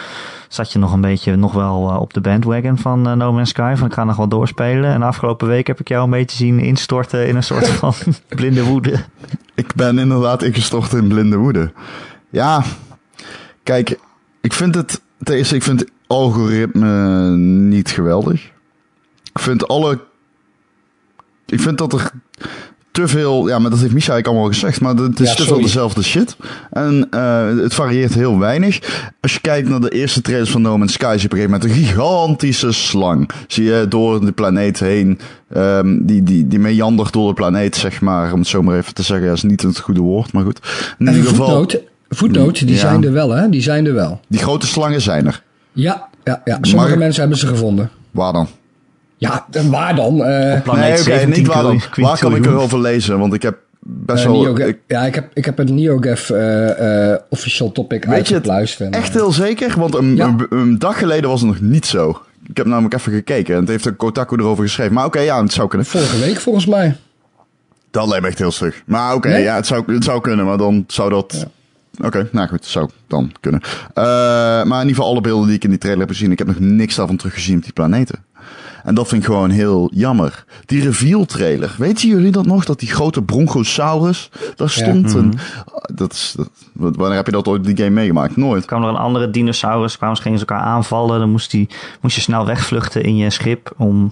[0.48, 3.74] zat je nog een beetje nog wel op de bandwagon van No Man's Sky.
[3.76, 4.92] Van ik ga nog wel doorspelen.
[4.92, 7.94] En de afgelopen week heb ik jou een beetje zien instorten in een soort van
[8.28, 9.04] blinde woede.
[9.54, 11.72] Ik ben inderdaad ingestort in blinde woede.
[12.30, 12.62] Ja,
[13.62, 13.98] kijk,
[14.40, 18.50] ik vind het, ten eerste, ik vind het algoritme niet geweldig.
[19.32, 20.00] Ik vind alle,
[21.46, 22.10] ik vind dat er
[22.98, 25.60] te veel, ja, maar dat heeft Misha eigenlijk allemaal gezegd, maar het is te veel
[25.60, 26.36] dezelfde shit.
[26.70, 28.78] En uh, het varieert heel weinig.
[29.20, 31.38] Als je kijkt naar de eerste trailers van No Man's Sky, zie je op een
[31.38, 33.30] gegeven moment een gigantische slang.
[33.46, 35.20] Zie je door de planeet heen,
[35.56, 38.94] um, die, die, die meandert door de planeet, zeg maar, om het zo maar even
[38.94, 39.26] te zeggen.
[39.26, 40.60] Dat is niet het goede woord, maar goed.
[40.98, 41.66] In en ieder geval.
[42.08, 43.48] Voetnoot, die zijn er wel, hè?
[43.48, 44.20] Die zijn er wel.
[44.28, 45.42] Die grote slangen zijn er.
[45.72, 46.58] Ja, ja, ja.
[46.60, 47.90] Sommige mensen hebben ze gevonden.
[48.10, 48.48] Waar dan?
[49.18, 50.16] Ja, waar dan?
[50.16, 51.80] Uh, nee, oké, niet waar dan.
[51.94, 53.18] Waar kan ik erover lezen?
[53.18, 54.58] Want ik heb best uh, wel...
[54.58, 58.48] Ik, ja, ik heb, ik heb het NeoGaf uh, official topic Weet je het
[58.90, 59.78] echt heel zeker?
[59.78, 62.22] Want een, een, dag geleden was het nog niet zo.
[62.48, 64.94] Ik heb namelijk even gekeken en het heeft een Kotaku erover geschreven.
[64.94, 65.86] Maar oké, ja, het zou kunnen.
[65.86, 66.96] Vorige week volgens mij.
[67.90, 68.82] Dat lijkt me echt heel stug.
[68.86, 71.46] Maar oké, ja, het zou, het zou kunnen, maar dan zou dat...
[72.04, 73.60] Oké, nou goed, zou dan kunnen.
[73.62, 76.38] Uh, maar in ieder geval alle beelden die ik in die trailer heb gezien, ik
[76.38, 78.24] heb nog niks daarvan teruggezien op die planeten.
[78.88, 80.44] En dat vind ik gewoon heel jammer.
[80.66, 81.74] Die reveal trailer.
[81.78, 82.64] Weten jullie dat nog?
[82.64, 85.14] Dat die grote bronchosaurus daar stond.
[85.14, 85.36] En, mhm.
[85.94, 88.36] dat is, dat, wanneer heb je dat ooit in die game meegemaakt?
[88.36, 88.64] Nooit.
[88.64, 91.18] kwam er een andere dinosaurus, kwamen ze gingen ze elkaar aanvallen.
[91.18, 91.68] Dan moest, die,
[92.00, 94.10] moest je snel wegvluchten in je schip om...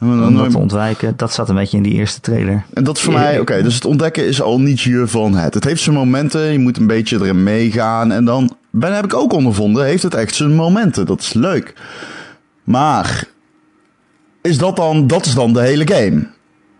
[0.00, 1.14] Om dat te ontwijken.
[1.16, 2.64] Dat zat een beetje in die eerste trailer.
[2.74, 5.54] En dat is voor mij, oké, dus het ontdekken is al niet je van het.
[5.54, 8.12] Het heeft zijn momenten, je moet een beetje erin meegaan.
[8.12, 11.06] En dan, ben heb ik ook ondervonden, heeft het echt zijn momenten.
[11.06, 11.74] Dat is leuk.
[12.64, 13.28] Maar
[14.42, 16.26] is dat dan, dat is dan de hele game.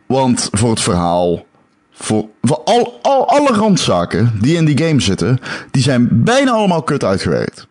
[0.06, 1.46] Want voor het verhaal,
[1.90, 5.38] voor, voor al, al, alle randzaken die in die game zitten,
[5.70, 7.66] die zijn bijna allemaal kut uitgewerkt.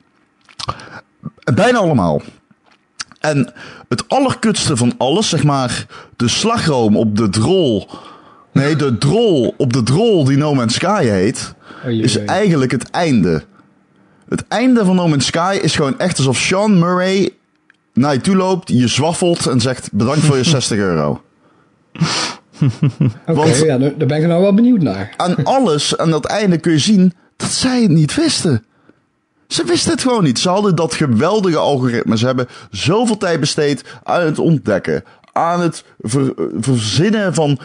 [1.53, 2.21] Bijna allemaal.
[3.19, 3.53] En
[3.87, 5.85] het allerkutste van alles, zeg maar,
[6.15, 7.89] de slagroom op de drol.
[8.53, 11.53] Nee, de drol op de drol die No Man's Sky heet,
[11.85, 13.43] Oei, is eigenlijk het einde.
[14.29, 17.29] Het einde van No Man's Sky is gewoon echt alsof Sean Murray
[17.99, 21.21] naar je toe loopt, je zwaffelt en zegt bedankt voor je 60 euro.
[23.25, 25.13] Oké, ja, daar daar ben ik nou wel benieuwd naar.
[25.17, 28.63] Aan alles aan dat einde kun je zien dat zij het niet wisten.
[29.47, 30.39] Ze wisten het gewoon niet.
[30.39, 32.17] Ze hadden dat geweldige algoritme.
[32.17, 35.03] Ze hebben zoveel tijd besteed aan het ontdekken.
[35.33, 37.59] Aan het ver- verzinnen van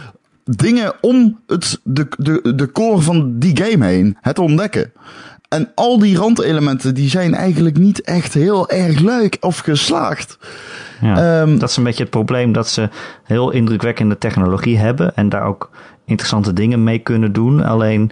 [0.45, 4.16] dingen om het, de, de, de core van die game heen.
[4.20, 4.93] Het ontdekken.
[5.55, 10.38] En al die randelementen die zijn eigenlijk niet echt heel erg leuk of geslaagd.
[11.00, 12.88] Ja, Ehm, dat is een beetje het probleem dat ze
[13.24, 15.70] heel indrukwekkende technologie hebben en daar ook
[16.05, 17.64] interessante dingen mee kunnen doen.
[17.64, 18.11] Alleen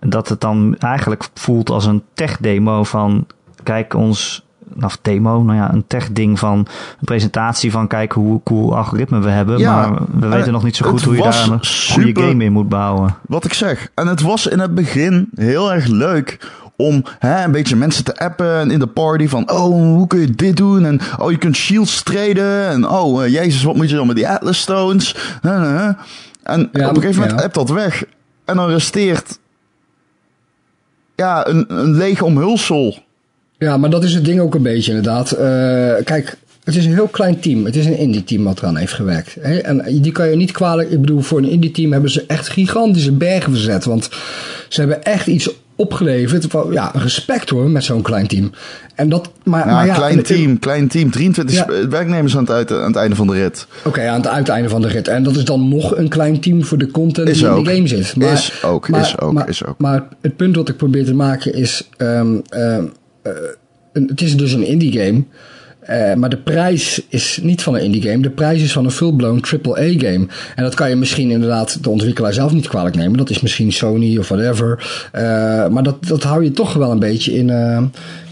[0.00, 3.26] dat het dan eigenlijk voelt als een tech-demo van
[3.62, 4.46] kijk ons,
[4.80, 9.30] of demo, nou ja, een tech-ding van een presentatie van kijk hoe cool algoritme we
[9.30, 9.58] hebben.
[9.58, 11.60] Ja, maar we en weten nog niet zo goed hoe je daar een
[11.92, 13.16] goede game in moet bouwen.
[13.26, 13.90] Wat ik zeg.
[13.94, 16.38] En het was in het begin heel erg leuk
[16.82, 20.20] om hè, een beetje mensen te appen en in de party van oh, hoe kun
[20.20, 20.84] je dit doen?
[20.84, 22.68] En oh, je kunt shields treden.
[22.68, 25.16] En oh, eh, jezus, wat moet je dan met die Atlas Stones?
[25.42, 27.48] En Ja, op een gegeven moment ja.
[27.48, 28.04] dat weg.
[28.44, 29.38] En dan resteert
[31.16, 32.98] ja, een, een leeg omhulsel.
[33.58, 35.30] Ja, maar dat is het ding ook een beetje inderdaad.
[35.30, 37.64] Eh, kijk, het is een heel klein team.
[37.64, 39.36] Het is een indie team wat eraan heeft gewerkt.
[39.36, 40.90] En die kan je niet kwalijk...
[40.90, 43.84] Ik bedoel, voor een indie team hebben ze echt gigantische bergen verzet.
[43.84, 44.08] Want
[44.68, 45.50] ze hebben echt iets
[45.82, 46.44] opgeleverd.
[46.48, 48.50] Van, ja, respect hoor, met zo'n klein team.
[48.94, 49.30] En dat...
[49.44, 51.10] Maar, maar ja, klein team, klein team.
[51.10, 51.62] 23 Ja.
[51.62, 53.66] sp- werknemers aan het, aan het einde van de rit.
[53.84, 55.08] Oké, aan het uiteinde van de rit.
[55.08, 57.56] En dat is dan nog een klein team voor de content Is die ook.
[57.58, 57.98] in de game zit.
[58.00, 59.78] Is ook, is ook, maar, is ook.
[59.78, 61.88] Maar het punt wat ik probeer te maken is...
[61.96, 62.84] ehm, ehm,
[63.22, 63.32] eh,
[63.92, 65.22] een- het is dus een indie game.
[65.82, 68.22] Eh, maar de prijs is niet van een indie game.
[68.22, 70.26] De prijs is van een full-blown AAA game.
[70.54, 73.18] En dat kan je misschien inderdaad de ontwikkelaar zelf niet kwalijk nemen.
[73.18, 74.90] Dat is misschien Sony of whatever.
[75.12, 75.22] Eh,
[75.68, 77.82] maar dat, dat hou je toch wel een beetje in, eh,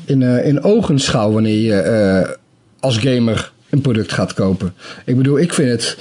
[0.04, 2.38] in, in ogenschouw wanneer je
[2.80, 4.74] als gamer een product gaat kopen.
[5.04, 5.96] Ik bedoel, ik vind het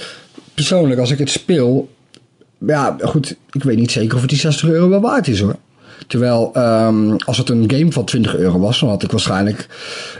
[0.54, 1.88] persoonlijk, als ik het speel.
[2.66, 5.56] Ja, goed, ik weet niet zeker of het die 60 euro wel waard is hoor.
[6.06, 9.66] Terwijl, ehm, als het een game van 20 euro was, dan had ik waarschijnlijk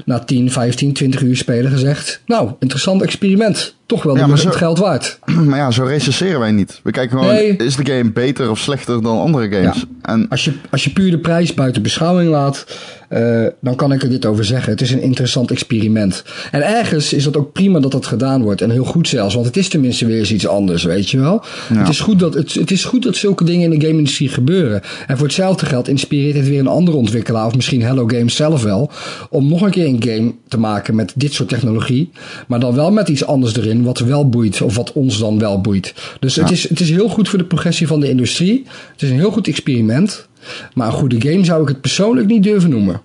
[0.05, 2.21] na 10, 15, 20 uur spelen gezegd.
[2.27, 3.75] Nou, interessant experiment.
[3.91, 5.19] Toch wel Ja, maar het zo- geld waard.
[5.49, 6.81] Maar ja, zo recenseren wij niet.
[6.83, 7.57] We kijken gewoon, Nee.
[7.57, 9.77] is de game beter of slechter dan andere games?
[9.77, 10.13] Ja.
[10.13, 12.65] En Als je, als je puur de prijs buiten beschouwing laat,
[13.09, 14.73] eh, dan kan ik er dit over zeggen.
[14.73, 16.25] Het is een interessant experiment.
[16.51, 18.61] En ergens is dat ook prima dat dat gedaan wordt.
[18.61, 21.43] En heel goed zelfs, want het is tenminste weer eens iets anders, weet je wel.
[21.75, 24.81] Het, is goed dat, het, het is goed dat zulke dingen in de game-industrie gebeuren.
[25.07, 28.63] En voor hetzelfde geld inspireert het weer een andere ontwikkelaar, of misschien Hello Games zelf
[28.63, 28.91] wel,
[29.31, 32.11] om nog een keer een game te maken met dit soort technologie.
[32.49, 35.61] Maar dan wel met iets anders erin, wat wel boeit, of wat ons dan wel
[35.61, 36.17] boeit.
[36.21, 38.65] Dus het, is, het is heel goed voor de progressie van de industrie.
[38.93, 40.29] Het is een heel goed experiment.
[40.75, 43.03] Maar een goede game zou ik het persoonlijk niet durven noemen.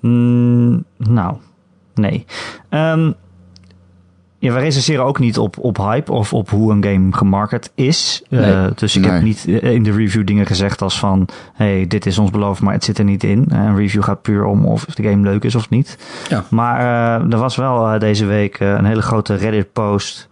[0.00, 1.36] Mm, nou,
[1.94, 2.24] nee.
[2.68, 3.12] Ehm,
[4.44, 8.22] ja, we recenseren ook niet op, op hype of op hoe een game gemarket is.
[8.30, 9.10] Eh, dus ik Nee.
[9.10, 11.28] heb niet eh, in de review dingen gezegd als van...
[11.54, 13.46] hey, dit is ons beloofd, maar het zit er niet in.
[13.50, 15.98] Eh, Een review gaat puur om of de game leuk is of niet.
[16.28, 16.44] Ja.
[16.50, 20.28] Maar eh, er was wel eh, deze week een hele grote Reddit-post...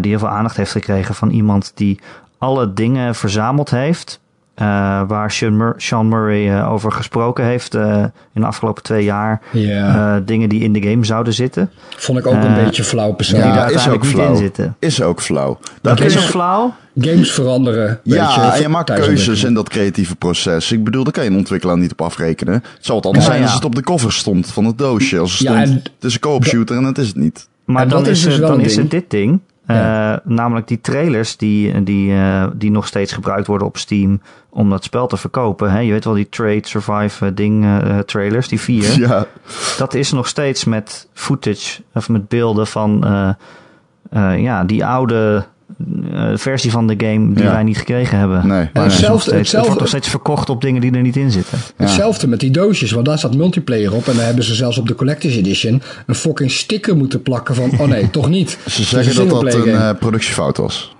[0.00, 2.00] die heel veel aandacht heeft gekregen van iemand die
[2.38, 4.20] alle dingen verzameld heeft...
[4.56, 4.66] eh,
[5.06, 8.04] waar Sean, Mur- Sean Murray eh, over gesproken heeft eh,
[8.34, 9.40] in de afgelopen twee jaar.
[9.52, 10.14] Ja.
[10.16, 11.70] Eh, dingen die in de game zouden zitten.
[11.96, 13.50] Vond ik ook een beetje flauw persoonlijk.
[13.50, 14.30] Ja, daar is ook niet flauw.
[14.30, 14.76] in zitten.
[14.78, 15.58] is ook flauw.
[15.62, 16.74] Daar Dat kun is je- ook flauw.
[17.00, 18.00] Games veranderen.
[18.04, 20.72] weet ja, en je maakt keuzes in dat creatieve proces.
[20.72, 22.54] Ik bedoel, daar kan je een ontwikkelaar niet op afrekenen.
[22.54, 23.46] Het zou wat anders Ja, zijn ja.
[23.46, 25.18] als het op de cover stond van het doosje.
[25.18, 27.48] Als Ja, stond, en- het is een co-op shooter en het is het niet.
[27.64, 28.88] Maar En dan, dat is, is dus dan is ding.
[28.90, 29.40] dit ding.
[29.66, 30.14] Ja.
[30.14, 34.70] Eh, namelijk die trailers die, die, eh, die nog steeds gebruikt worden op Steam om
[34.70, 35.70] dat spel te verkopen.
[35.70, 35.78] Hè?
[35.78, 37.66] Je weet wel die Trade Survive eh, ding
[38.06, 38.98] trailers, die vier.
[38.98, 39.26] Ja,
[39.78, 43.04] Dat is nog steeds met footage of met beelden van
[44.36, 45.46] ja, die oude
[46.34, 47.50] versie van de game die Ja.
[47.52, 48.46] wij niet gekregen hebben.
[48.46, 48.68] nee.
[48.72, 51.30] En hetzelfde- steeds, het hetzelfde- wordt nog steeds verkocht op dingen die er niet in
[51.30, 51.58] zitten.
[51.76, 51.84] Ja.
[51.84, 54.08] Hetzelfde met die doosjes, want daar staat multiplayer op.
[54.08, 57.70] En dan hebben ze zelfs op de Collector's Edition een fucking sticker moeten plakken van...
[57.78, 58.58] Oh nee, toch niet.
[58.68, 59.72] Ze zeggen dat dat een game.
[59.76, 60.94] eh, productiefout was.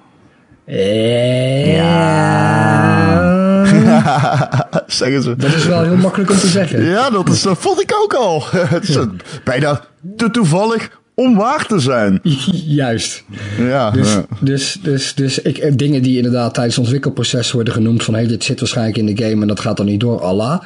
[2.26, 3.64] Ja.
[4.86, 5.36] zeggen ze.
[5.36, 6.84] Dat is wel heel makkelijk om te zeggen.
[6.84, 8.42] Ja, dat, is, dat vond ik ook al.
[8.76, 8.98] het is
[9.44, 9.80] bijna
[10.16, 12.20] te toevallig om waar te zijn.
[12.82, 13.24] Juist.
[13.58, 14.26] Ja, Dus, ja.
[14.40, 18.26] dus, dus, dus ik, eh, dingen die inderdaad tijdens het ontwikkelproces worden genoemd van hey,
[18.26, 20.62] dit zit waarschijnlijk in de game en dat gaat dan niet door, Allah.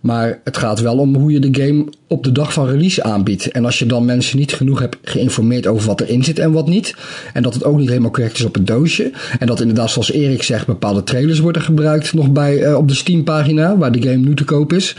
[0.00, 3.50] Maar het gaat wel om hoe je de game op de dag van release aanbiedt.
[3.50, 6.68] En als je dan mensen niet genoeg hebt geïnformeerd over wat erin zit en wat
[6.68, 6.94] niet.
[7.32, 9.12] En dat het ook niet helemaal correct is op het doosje.
[9.38, 12.94] En dat inderdaad, zoals Erik zegt, bepaalde trailers worden gebruikt nog bij, uh, op de
[12.94, 14.96] Steam pagina, waar de game nu te koop is.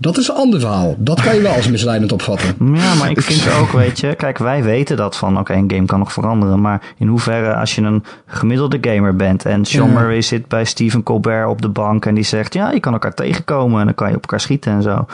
[0.00, 0.94] Dat is een ander verhaal.
[0.98, 2.56] Dat kan je wel als misleidend opvatten.
[2.78, 5.86] Ja, maar ik vind ook, weet je, kijk, wij weten dat van, oké, een game
[5.86, 6.60] kan nog veranderen.
[6.60, 9.94] Maar in hoeverre, als je een gemiddelde gamer bent en Sean ja.
[9.94, 13.14] Murray zit bij Stephen Colbert op de bank en die zegt, ja, je kan elkaar
[13.14, 15.06] tegenkomen en dan kan je op elkaar schieten en zo.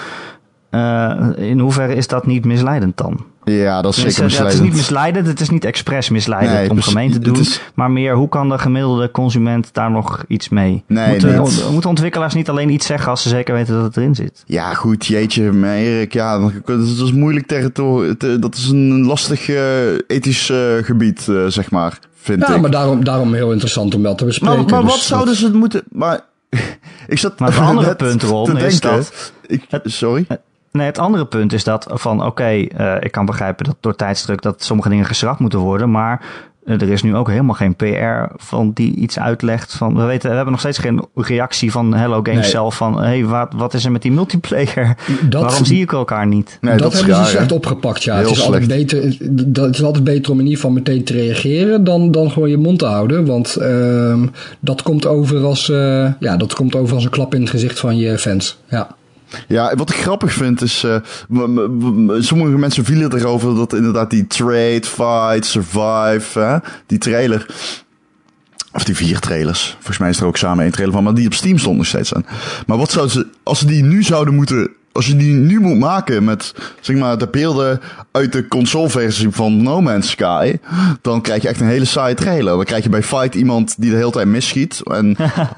[0.70, 3.24] Uh, in hoeverre is dat niet misleidend dan?
[3.44, 4.32] Ja, dat is zeker misleidend.
[4.32, 7.38] Ja, het is niet misleidend, het is niet expres misleidend nee, om gemeen te doen.
[7.38, 7.60] Is...
[7.74, 10.84] Maar meer, hoe kan de gemiddelde consument daar nog iets mee?
[10.86, 11.38] Nee,
[11.70, 14.42] moeten, ontwikkelaars niet alleen iets zeggen als ze zeker weten dat het erin zit?
[14.46, 18.16] Ja, goed, jeetje, maar Erik, ja, dat is moeilijk territorium.
[18.40, 22.60] Dat is een lastig uh, ethisch uh, gebied, uh, zeg maar, vind ja, ik.
[22.60, 24.56] maar daarom, daarom heel interessant om wel te bespreken.
[24.56, 25.82] Maar, maar dus wat zouden ze moeten...
[25.90, 26.20] Maar
[27.06, 29.32] ik zat maar het andere punt, Ron, is denken, dat...
[29.46, 30.26] Ik, sorry?
[30.78, 33.96] Nee, het andere punt is dat van oké, okay, uh, ik kan begrijpen dat door
[33.96, 36.22] tijdsdruk dat sommige dingen geschrapt moeten worden, maar
[36.64, 40.28] uh, er is nu ook helemaal geen PR van die iets uitlegt van we weten
[40.28, 42.50] we hebben nog steeds geen reactie van Hello Games nee.
[42.50, 44.96] zelf van hé hey, wat, wat is er met die multiplayer?
[45.28, 46.58] Dat, Waarom zie ik elkaar niet?
[46.60, 48.02] Nee, dat, dat hebben raar, ze slecht opgepakt.
[48.02, 51.04] Ja, het is, altijd beter, dat het is altijd beter om in ieder geval meteen
[51.04, 54.22] te reageren dan, dan gewoon je mond te houden, want uh,
[54.60, 57.78] dat komt over als uh, ja dat komt over als een klap in het gezicht
[57.78, 58.58] van je fans.
[58.68, 58.88] Ja.
[59.48, 60.96] Ja, wat ik grappig vind is, uh,
[62.18, 66.56] sommige mensen vielen erover dat inderdaad die trade, fight, survive, hè,
[66.86, 67.46] die trailer,
[68.72, 71.26] of die vier trailers, volgens mij is er ook samen één trailer van, maar die
[71.26, 72.26] op Steam stond nog steeds aan.
[72.66, 75.78] Maar wat zouden ze, als ze die nu zouden moeten, als je die nu moet
[75.78, 77.80] maken met, zeg maar, de beelden
[78.12, 80.58] uit de consoleversie van No Man's Sky,
[81.00, 82.56] dan krijg je echt een hele saaie trailer.
[82.56, 85.16] Dan krijg je bij Fight iemand die de hele tijd misschiet en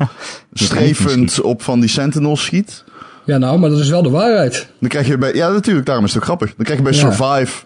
[0.53, 2.85] strevend op van die Sentinels schiet.
[3.27, 4.69] Ja, nou, maar dat is wel de waarheid.
[4.81, 6.55] Dan krijg je bij, ja, natuurlijk, daarom is het ook grappig.
[6.55, 6.99] Dan krijg je bij ja.
[6.99, 7.65] Survive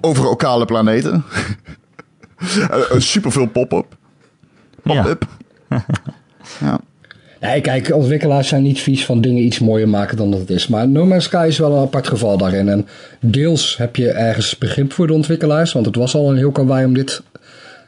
[0.00, 1.24] over okale planeten.
[2.96, 3.96] Super veel pop-up.
[4.82, 5.26] Pop-up.
[5.68, 5.84] Ja.
[6.60, 6.80] ja.
[7.40, 10.66] Nee, kijk, ontwikkelaars zijn niet vies van dingen iets mooier maken dan dat het is.
[10.66, 12.68] Maar No Man's Sky is wel een apart geval daarin.
[12.68, 12.86] En
[13.20, 15.72] deels heb je ergens begrip voor de ontwikkelaars.
[15.72, 17.22] Want het was al een heel karwei om dit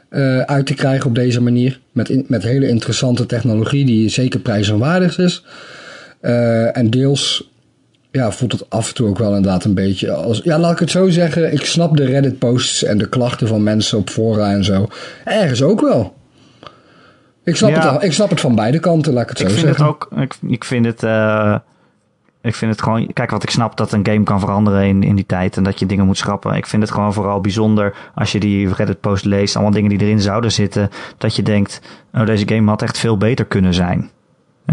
[0.09, 1.79] uh, uit te krijgen op deze manier.
[1.91, 5.43] Met, in, met hele interessante technologie die zeker prijs en waardig is.
[6.21, 7.49] Uh, en deels
[8.11, 10.41] ja, voelt het af en toe ook wel inderdaad een beetje als...
[10.43, 11.53] Ja, laat ik het zo zeggen.
[11.53, 14.87] Ik snap de Reddit-posts en de klachten van mensen op fora en zo.
[15.25, 16.13] Ergens ook wel.
[17.43, 17.93] Ik snap, ja.
[17.93, 19.85] het, ik snap het van beide kanten, laat ik het ik zo vind zeggen.
[19.85, 21.03] Het ook, ik, ik vind het...
[21.03, 21.55] Uh,
[22.41, 23.13] ik vind het gewoon...
[23.13, 25.57] Kijk, wat ik snap dat een game kan veranderen in, in die tijd...
[25.57, 26.53] en dat je dingen moet schrappen.
[26.53, 27.95] Ik vind het gewoon vooral bijzonder...
[28.15, 29.55] als je die Reddit-post leest...
[29.55, 30.89] allemaal dingen die erin zouden zitten...
[31.17, 31.81] dat je denkt...
[32.13, 34.09] oh, deze game had echt veel beter kunnen zijn.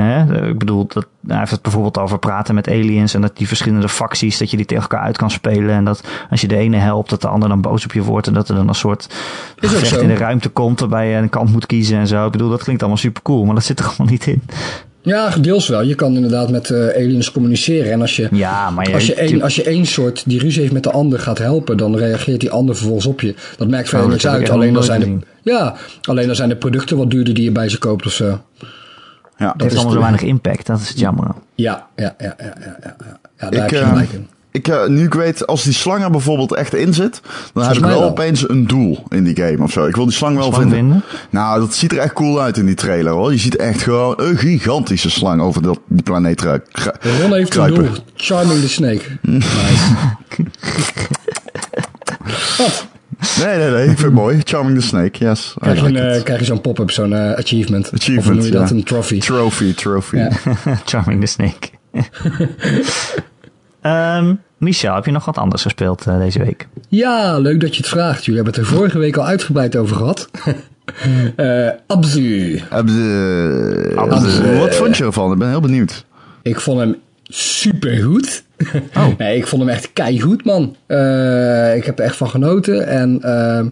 [0.02, 0.48] Hè?
[0.48, 3.88] Ik bedoel, dat, hij heeft het bijvoorbeeld over praten met aliens en dat die verschillende
[3.88, 5.74] facties, dat je die tegen elkaar uit kan spelen.
[5.74, 8.26] En dat als je de ene helpt, dat de ander dan boos op je wordt.
[8.26, 9.08] En dat er dan een soort
[9.56, 12.26] gevecht in de ruimte komt waarbij je een kant moet kiezen en zo.
[12.26, 14.42] Ik bedoel, dat klinkt allemaal super cool, maar dat zit er allemaal niet in.
[15.06, 15.82] Ja, deels wel.
[15.82, 17.92] Je kan inderdaad met uh, aliens communiceren.
[17.92, 20.60] En als je, ja, maar je, als, je één, als je één soort die ruzie
[20.60, 23.34] heeft met de ander gaat helpen, dan reageert die ander vervolgens op je.
[23.56, 24.50] Dat maakt verder oh, niks uit.
[24.50, 27.68] Alleen dan, zijn de, ja, alleen dan zijn de producten wat duurder die je bij
[27.68, 28.40] ze koopt of zo.
[29.38, 31.26] Ja, het heeft allemaal zo weinig impact, dat is het jammer.
[31.54, 32.96] Ja, ja, ja, ja, ja, ja,
[33.38, 33.50] ja.
[33.50, 34.28] daar ik, heb je gelijk in.
[34.50, 37.20] Ik, uh, nu ik weet, als die slang er bijvoorbeeld echt in zit,
[37.52, 39.86] dan heb ik wel, wel opeens een doel in die game of zo.
[39.86, 40.78] Ik wil die slang wel slang vinden.
[40.78, 41.02] vinden.
[41.30, 43.32] Nou, dat ziet er echt cool uit in die trailer hoor.
[43.32, 46.92] Je ziet echt gewoon een gigantische slang over dat, die planeet ruikt.
[47.20, 47.88] Ron heeft een doel.
[48.14, 49.04] Charming the Snake.
[49.22, 49.94] nice.
[53.44, 53.82] Nee, nee, nee.
[53.82, 54.40] Ik vind het mooi.
[54.44, 55.54] Charming the Snake, yes.
[55.58, 57.90] Krijg je, like uh, krijg je zo'n pop-up, zo'n uh, achievement.
[57.94, 58.68] Achievement, Of noem je dat?
[58.68, 58.74] ja.
[58.74, 59.18] Een trophy.
[59.20, 60.16] Trophy, trophy.
[60.16, 60.30] Ja.
[60.84, 61.68] Charming the Snake.
[63.82, 66.68] um, Michel, heb je nog wat anders gespeeld uh, deze week?
[66.88, 68.24] Ja, leuk dat je het vraagt.
[68.24, 70.30] Jullie hebben het er vorige week al uitgebreid over gehad.
[71.36, 72.60] uh, Abzu.
[72.70, 73.92] Abzu.
[73.96, 74.56] Abzu.
[74.58, 75.32] Wat vond je ervan?
[75.32, 76.04] Ik ben heel benieuwd.
[76.42, 78.44] Ik vond hem supergoed.
[78.96, 79.06] Oh.
[79.18, 80.76] nee, ik vond hem echt keigoed, man.
[80.88, 82.86] Uh, ik heb er echt van genoten.
[82.86, 83.64] En uh,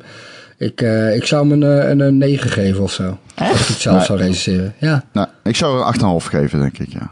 [0.68, 3.18] ik, uh, ik zou hem een, een, een 9 geven of zo.
[3.34, 3.50] Echt?
[3.50, 4.74] Als ik het zelf zou recenseren.
[4.78, 5.04] Ja.
[5.12, 7.10] Nou, ik zou er 8,5 geven, denk ik, ja.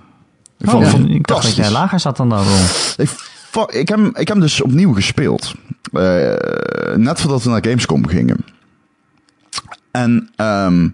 [0.59, 1.57] Ik Oh, vond het ik dacht dat fantastisch.
[1.57, 3.07] jij lager zat dan dat, Ron.
[3.07, 3.11] Ik,
[3.81, 5.55] ik, heb, hem- ik heb hem dus opnieuw gespeeld.
[5.93, 6.35] Eh,
[6.97, 8.37] net voordat we naar Gamescom gingen.
[9.91, 10.89] En ehm,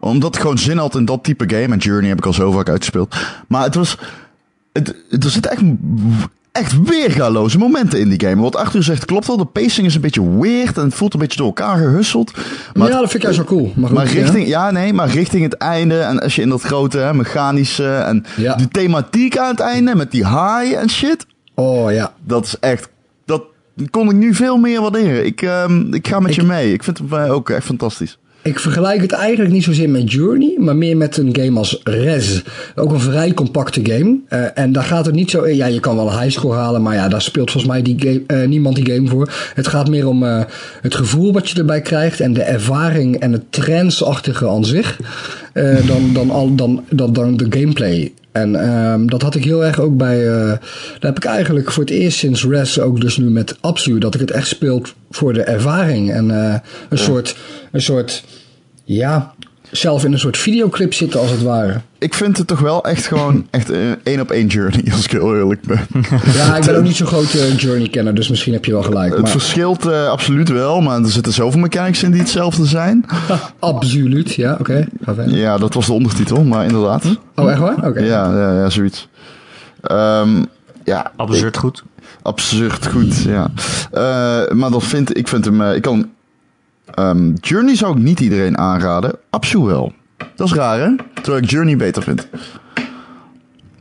[0.00, 1.72] omdat ik gewoon zin had in dat type game.
[1.74, 3.16] En Journey heb ik al zo vaak uitgespeeld.
[3.48, 3.98] Maar het was...
[4.78, 5.62] Het, het- er zitten echt,
[6.52, 8.42] echt weergaloze momenten in die game.
[8.42, 9.36] Wat Arthur zegt klopt wel.
[9.36, 10.76] De pacing is een beetje weird.
[10.78, 12.32] En het voelt een beetje door elkaar gehusseld.
[12.74, 13.72] Maar ja, dat vind ik juist wel cool.
[13.76, 14.70] Maar, goed, maar richting, ja.
[14.70, 15.98] nee, maar richting het einde.
[16.00, 17.88] En als je in dat grote hè, mechanische.
[17.96, 18.54] En Ja.
[18.54, 19.94] die thematiek aan het einde.
[19.94, 21.26] Met die haai en shit.
[21.54, 22.12] Oh ja.
[22.24, 22.88] Dat is echt,
[23.24, 23.42] dat
[23.90, 25.26] kon ik nu veel meer waarderen.
[25.26, 26.72] Ik, ehm, ik ga met je mee.
[26.72, 28.18] Ik vind het eh, ook echt fantastisch.
[28.48, 32.42] Ik vergelijk het eigenlijk niet zozeer met Journey, maar meer met een game als Rez.
[32.74, 34.18] Ook een vrij compacte game.
[34.28, 35.48] Eh, en daar gaat het niet zo.
[35.48, 38.22] Ja, je kan wel een highscore halen, maar ja, daar speelt volgens mij die game,
[38.26, 39.32] eh, niemand die game voor.
[39.54, 40.44] Het gaat meer om eh,
[40.80, 44.98] het gevoel wat je erbij krijgt en de ervaring en het trance-achtige aan zich.
[45.86, 48.12] dan, dan, al, dan, dan, dan de gameplay.
[48.40, 50.28] En ehm, dat had ik heel erg ook bij.
[50.28, 50.46] eh
[50.98, 53.98] daar heb ik eigenlijk voor het eerst sinds Res ook dus nu met Absu.
[53.98, 56.12] Dat ik het echt speel voor de ervaring.
[56.12, 56.54] En eh,
[56.88, 57.36] een soort.
[57.72, 58.24] Een soort.
[58.84, 59.34] Ja.
[59.70, 61.80] Zelf in een soort videoclip zitten als het ware.
[61.98, 65.10] Ik vind het toch wel echt gewoon echt eh, één op één journey, als ik
[65.10, 65.86] heel eerlijk ben.
[66.34, 69.12] Ja, ik ben ook niet zo'n grote Journey-kenner, dus misschien heb je wel gelijk.
[69.12, 73.04] Het Maar verschilt eh, absoluut wel, maar er zitten zoveel mechanics in die hetzelfde zijn.
[73.58, 74.86] absoluut, ja, oké.
[75.04, 75.36] Ga verder.
[75.36, 77.04] Ja, dat was de ondertitel, maar inderdaad.
[77.34, 77.86] Oh, echt waar?
[77.86, 78.00] Oké.
[78.00, 79.08] Ja, ja, ja, zoiets.
[79.82, 80.42] Ehm,
[80.84, 81.82] ja, Absurd goed.
[82.22, 83.50] absurd goed, ja.
[83.90, 85.62] Eh, maar dat vind ik vind hem.
[85.62, 86.08] ik kan.
[86.94, 89.16] Ehm, Journey zou ik niet iedereen aanraden.
[89.30, 89.92] Absu wel.
[90.34, 90.94] Dat is raar, hè?
[91.14, 92.28] Terwijl ik Journey beter vind.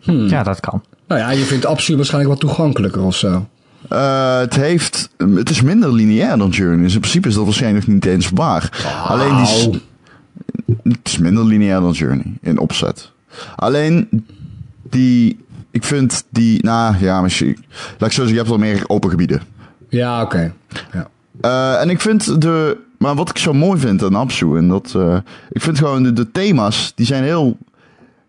[0.02, 0.84] Ja, dat kan.
[1.08, 3.48] Nou ja, je vindt absoluut waarschijnlijk wat toegankelijker of zo.
[3.90, 6.84] Eh, het, heeft, het is minder lineair dan Journey.
[6.84, 8.86] Dus in principe is dat waarschijnlijk niet eens waar.
[9.08, 9.82] Alleen die,
[10.84, 13.12] het is minder lineair dan Journey in opzet.
[13.56, 14.26] Alleen
[14.90, 17.58] die, ik vind die, nou ja, misschien,
[17.98, 19.42] laat ik zo zeggen, je hebt wel meer open gebieden.
[19.90, 20.54] Ja, oké.
[20.94, 21.08] Ja.
[21.42, 24.94] Eh, en ik vind de, maar wat ik zo mooi vind aan Absu, en dat,
[24.96, 25.18] eh,
[25.50, 27.58] ik vind gewoon de, de thema's, die zijn heel,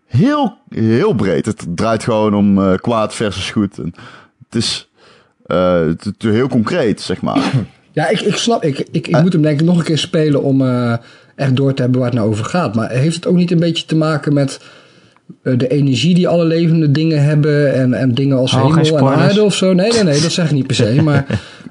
[0.05, 1.45] heel, heel breed.
[1.45, 3.77] Het draait gewoon om eh, kwaad versus goed.
[3.77, 3.93] En
[4.43, 4.89] het is
[5.45, 7.41] eh, heel concreet, zeg maar.
[7.91, 8.63] Ja, ik, ik snap.
[8.63, 10.61] Ik, ik, ik moet hem denk ik nog een keer spelen om
[11.35, 12.75] echt door te hebben waar het nou over gaat.
[12.75, 14.59] Maar heeft het ook niet een beetje te maken met
[15.43, 19.43] de energie die alle levende dingen hebben en, en dingen als Oh, hemel en aarde
[19.43, 19.73] of zo?
[19.73, 20.87] Nee, nee, nee, dat zeg ik niet per se.
[21.03, 21.25] Maar,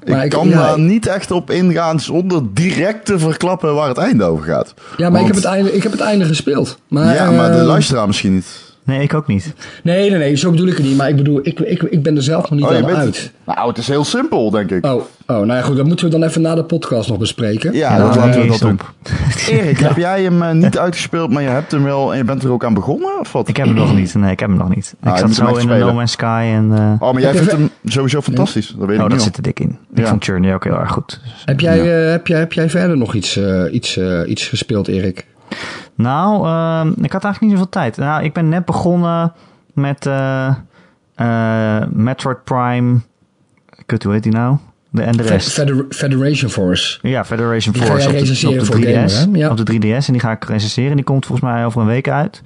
[0.06, 3.98] maar ik kan ja, daar niet echt op ingaan zonder direct te verklappen waar het
[3.98, 4.74] einde over gaat.
[4.96, 6.78] ja, maar ik heb, het einde, ik heb het einde gespeeld.
[6.88, 8.67] Maar, ja, maar de eh, luisteraar misschien niet.
[8.89, 9.55] Nee, ik ook niet.
[9.82, 10.97] Nee, nee, nee, zo bedoel ik het niet.
[10.97, 12.97] Maar ik bedoel, ik, ik, ik ben er zelf nog niet Oh, je aan bent
[12.97, 13.32] uit.
[13.47, 14.84] Nou, het is heel simpel, denk ik.
[14.86, 15.76] Oh, oh, nou ja, goed.
[15.76, 17.72] Dat moeten we dan even na de podcast nog bespreken.
[17.72, 18.78] Ja, Ja, dat laten we dat doen.
[18.78, 18.93] stop.
[19.51, 22.43] Erik, heb jij hem eh, niet uitgespeeld, maar je hebt hem wel en je bent
[22.43, 23.20] er ook aan begonnen?
[23.20, 23.49] Of wat?
[23.49, 24.14] Ik heb hem nog niet.
[24.14, 24.95] Nee, ik heb hem nog niet.
[25.03, 25.78] Ah, ik zat zo in de spelen.
[25.86, 26.70] No Man's Sky en...
[26.72, 28.74] eh, Oh, maar jij vindt hem sowieso fantastisch.
[28.78, 29.78] Dat weet ik oh, dat zit er dik in.
[29.95, 30.07] Ik Ja.
[30.09, 31.20] vond Journey ook heel erg goed.
[31.45, 34.89] Heb, jij, eh, heb, jij, heb jij verder nog iets, eh, iets, eh, iets gespeeld,
[34.89, 35.26] Erik?
[36.03, 37.96] Nou, ehm, ik had eigenlijk niet zoveel tijd.
[37.96, 39.32] Nou, ik ben net begonnen
[39.74, 40.55] met eh,
[41.14, 43.01] eh, Metroid Prime.
[43.86, 44.57] Kut, hoe heet die nou?
[44.90, 45.53] De, en de rest.
[45.53, 46.99] Feder- Federation Force.
[47.03, 49.12] Ja, Federation Die ga Force jij op de, op de voor 3DS.
[49.14, 49.38] Gamer, hè?
[49.38, 49.51] Ja.
[49.51, 50.96] Op de 3DS en die ga ik recenseren.
[50.96, 52.42] Die komt volgens mij over een week uit.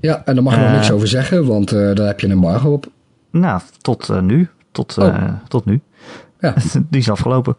[0.00, 0.74] Ja, en daar mag je nog Eh.
[0.74, 2.86] niks over zeggen, want eh, daar heb je een embargo op.
[3.30, 4.48] Nou, tot eh, nu.
[4.72, 5.06] Tot, Oh.
[5.06, 5.80] eh, tot nu.
[6.40, 6.54] Ja.
[6.90, 7.56] die is afgelopen.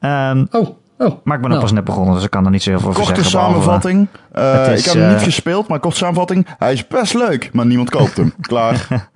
[0.00, 0.68] Ehm, Oh, oh.
[0.98, 2.78] maar ik ben ook Nou, pas net begonnen, dus ik kan er niet zo heel
[2.80, 3.38] veel over Korte zeggen.
[3.38, 4.06] behalve- samenvatting.
[4.12, 4.25] Eh,
[4.72, 6.46] is, ik heb hem niet eh, gespeeld, maar korte samenvatting.
[6.58, 8.32] Hij is best leuk, maar niemand koopt hem.
[8.40, 9.08] Klaar.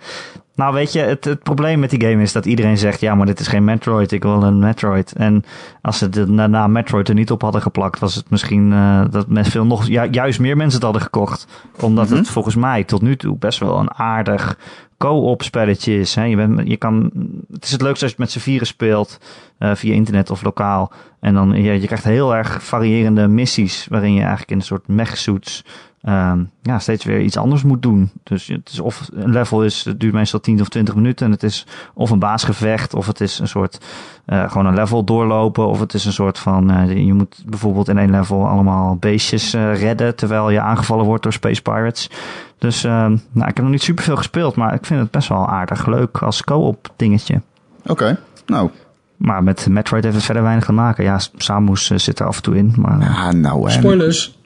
[0.54, 3.26] Nou, weet je, het, het probleem met die game is dat iedereen zegt: ja, maar
[3.26, 5.12] dit is geen Metroid, ik wil een Metroid.
[5.12, 5.44] En
[5.82, 9.02] als ze de na, na Metroid er niet op hadden geplakt, was het misschien eh,
[9.10, 11.46] dat men veel nog, ju- juist meer mensen het hadden gekocht.
[11.80, 12.16] Omdat Mhm.
[12.16, 14.56] het volgens mij tot nu toe best wel een aardig
[15.00, 16.14] co-op spelletje is.
[16.14, 16.24] Hè?
[16.24, 17.10] Je, bent, je kan,
[17.52, 19.18] het is het leukste als je het met z'n vieren speelt,
[19.58, 20.92] eh, via internet of lokaal.
[21.20, 24.88] En dan, je, je krijgt heel erg variërende missies, waarin je eigenlijk in een soort
[24.88, 25.64] mech-suits
[26.02, 28.10] ehm, ja, steeds weer iets anders moet doen.
[28.22, 31.26] Dus het is of een level is, het duurt meestal 10 of 20 minuten.
[31.26, 33.78] En het is of een baasgevecht, of het is een soort
[34.24, 35.66] eh, gewoon een level doorlopen.
[35.66, 39.54] Of het is een soort van eh, je moet bijvoorbeeld in één level allemaal beestjes
[39.54, 42.10] eh, redden terwijl je aangevallen wordt door Space Pirates.
[42.58, 45.48] Dus ehm, nou, ik heb nog niet superveel gespeeld, maar ik vind het best wel
[45.48, 47.40] aardig leuk als co-op dingetje.
[47.86, 48.70] Oké, nou.
[49.16, 51.04] Maar met Metroid heeft het verder weinig te maken.
[51.04, 53.72] Ja, Samus zit er af en toe in, maar Ah, nou en.
[53.72, 54.38] Spoilers.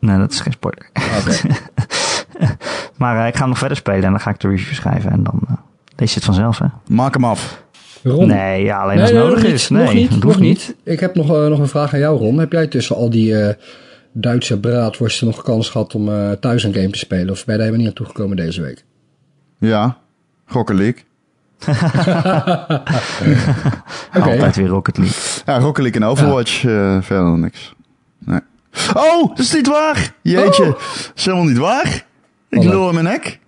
[0.00, 0.90] Nee, dat is geen spoiler.
[1.20, 1.36] Oké.
[2.96, 5.10] Maar eh, ik ga hem nog verder spelen en dan ga ik de review schrijven
[5.10, 5.54] en dan eh,
[5.96, 6.66] lees je het vanzelf, hè?
[6.88, 7.62] Maak hem af.
[8.02, 8.26] Ron.
[8.26, 9.68] Nee, ja, alleen Nee, als het nee, nodig nog is.
[9.68, 10.74] niet, Nee, nog niet, dat nog hoeft niet.
[10.82, 12.38] Ik heb nog, eh, nog een vraag aan jou, Ron.
[12.38, 13.54] Heb jij tussen al die eh,
[14.12, 17.30] Duitse braadworsten nog kans gehad om eh, thuis een game te spelen?
[17.30, 18.84] Of ben je daar helemaal niet aan toegekomen deze week?
[19.58, 19.96] Ja,
[20.46, 21.04] Rocket League.
[24.12, 25.42] Altijd weer Rocket League.
[25.46, 26.64] Ja, Rocket League en Overwatch.
[26.64, 27.74] eh, verder niks.
[28.18, 28.40] Nee.
[28.94, 30.12] Oh, dat is niet waar!
[30.22, 30.68] Jeetje, Oh.
[30.68, 32.04] dat is helemaal niet waar.
[32.48, 33.38] Ik lul in mijn nek.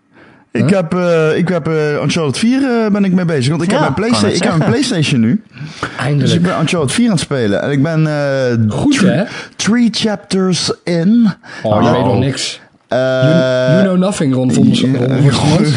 [0.52, 0.70] Ik Huh?
[0.70, 3.50] heb, eh ik heb eh Uncharted 4 eh, ben ik mee bezig.
[3.50, 4.58] Want ik, Ja, heb, een kan Playsta- het ik heb een.
[4.66, 5.42] Playstation nu.
[5.50, 6.42] Dus ik Eindelijk.
[6.42, 7.62] ben Uncharted 4 aan het spelen.
[7.62, 9.24] En ik ben Goed, three, hè?
[9.56, 11.30] three chapters in.
[11.62, 11.92] Oh, je Oh.
[11.92, 12.60] weet nog niks.
[12.88, 15.76] Eh, You, you know nothing, Ron Vostermans.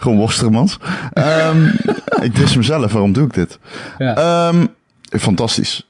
[0.00, 0.78] Gewoon Worstermans.
[1.12, 1.66] Ehm,
[2.22, 3.58] ik dis mezelf, waarom doe ik dit?
[3.98, 4.14] Ja.
[4.16, 4.66] Ehm,
[5.18, 5.89] fantastisch.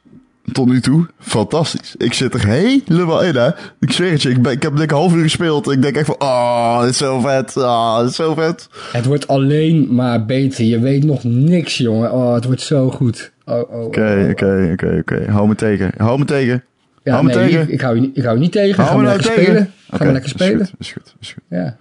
[0.53, 1.95] Tot nu toe, fantastisch.
[1.97, 3.51] Ik zit er helemaal in, hè.
[3.81, 5.71] Ik zweer het je, ik, ben, ik heb denk ik een half uur gespeeld.
[5.71, 7.57] Ik denk echt van, oh, dit is zo vet.
[7.57, 8.69] Oh, dit is zo vet.
[8.93, 10.65] Het wordt alleen maar beter.
[10.65, 12.13] Je weet nog niks, jongen.
[12.13, 13.33] Oh, het wordt zo goed.
[13.45, 13.85] Oh, oh, oh.
[13.85, 15.31] Oké, oké, oké, oké.
[15.31, 15.91] Hou me tegen.
[15.97, 16.65] Hou me tegen.
[17.03, 17.63] Ja, Hou me nee, tegen.
[17.63, 18.77] ik, ik hou je, niet- ik hou je niet tegen.
[18.85, 19.53] Hou Ga me maar nou lekker tegen.
[19.55, 19.73] spelen.
[19.89, 20.67] Ga Oké, maar lekker is spelen.
[20.67, 21.43] goed, Is goed, is goed.
[21.49, 21.77] Ja.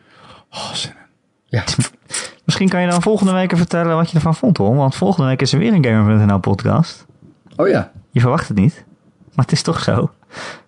[0.52, 0.98] Oh, zin in.
[1.46, 1.64] Ja.
[2.46, 4.76] Misschien kan je dan volgende week even vertellen wat je ervan vond, hoor.
[4.76, 7.06] Want volgende week is er weer een Gamer.nl podcast.
[7.56, 7.92] Oh ja.
[8.12, 8.86] Je verwacht het niet,
[9.36, 10.12] maar het is toch zo.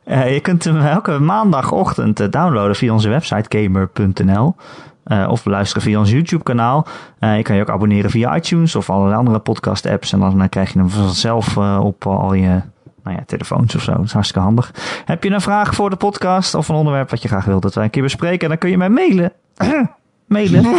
[0.03, 4.55] Eh, je kunt hem elke maandagochtend eh, downloaden via onze website gamer.nl.
[5.03, 6.87] Eh, of luisteren via ons YouTube-kanaal.
[7.19, 10.13] Je kan je ook abonneren via iTunes of allerlei andere podcast-apps.
[10.13, 12.61] En dan krijg je hem vanzelf op al je
[13.03, 13.91] nou ja, telefoons of zo.
[13.91, 14.73] Dat is hartstikke handig.
[15.05, 17.73] Heb je een vraag voor de podcast of een onderwerp wat je graag wilt dat
[17.73, 18.49] wij een keer bespreken?
[18.49, 19.31] Dan kun je mij mailen.
[20.27, 20.65] mailen.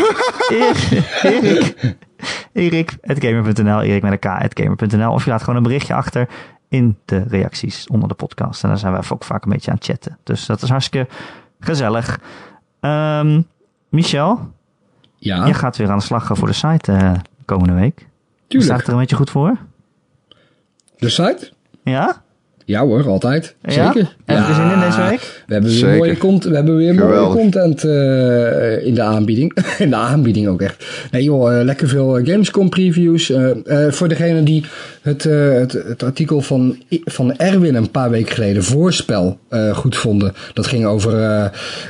[1.23, 1.97] Erik.
[2.53, 3.81] Erik, gamer.nl.
[3.81, 5.13] Erik met een k, gamer.nl.
[5.13, 6.29] Of je laat gewoon een berichtje achter
[6.69, 8.63] in de reacties onder de podcast.
[8.63, 10.19] En dan zijn wij ook vaak een beetje aan het chatten.
[10.23, 11.13] Dus dat is hartstikke
[11.61, 12.21] gezellig.
[12.81, 13.43] Ehm,
[13.89, 14.53] Michel,
[15.17, 17.13] Ja, je gaat weer aan de slag voor de site eh,
[17.45, 17.99] komende week.
[17.99, 18.09] Staat
[18.49, 18.79] tuurlijk.
[18.79, 19.57] het er een beetje goed voor?
[20.97, 21.53] De site?
[21.85, 22.23] Ja?
[22.65, 23.55] Ja hoor, altijd.
[23.63, 23.71] Ja?
[23.93, 24.15] Zeker.
[24.25, 25.09] Heb je zin in deze Ja.
[25.09, 25.43] week?
[25.47, 25.97] We hebben weer Zeker.
[25.97, 29.57] mooie, cont we hebben weer mooie content eh, in de aanbieding.
[29.79, 30.87] in de aanbieding ook echt.
[31.11, 33.31] Nee joh, eh, lekker veel eh, Gamescom previews.
[33.31, 33.51] Eh,
[33.87, 34.65] eh, voor degene die
[35.03, 39.97] het, eh, het, het artikel van, van Erwin een paar weken geleden, Voorspel, eh, goed
[39.97, 40.33] vonden.
[40.55, 41.45] Dat ging over eh,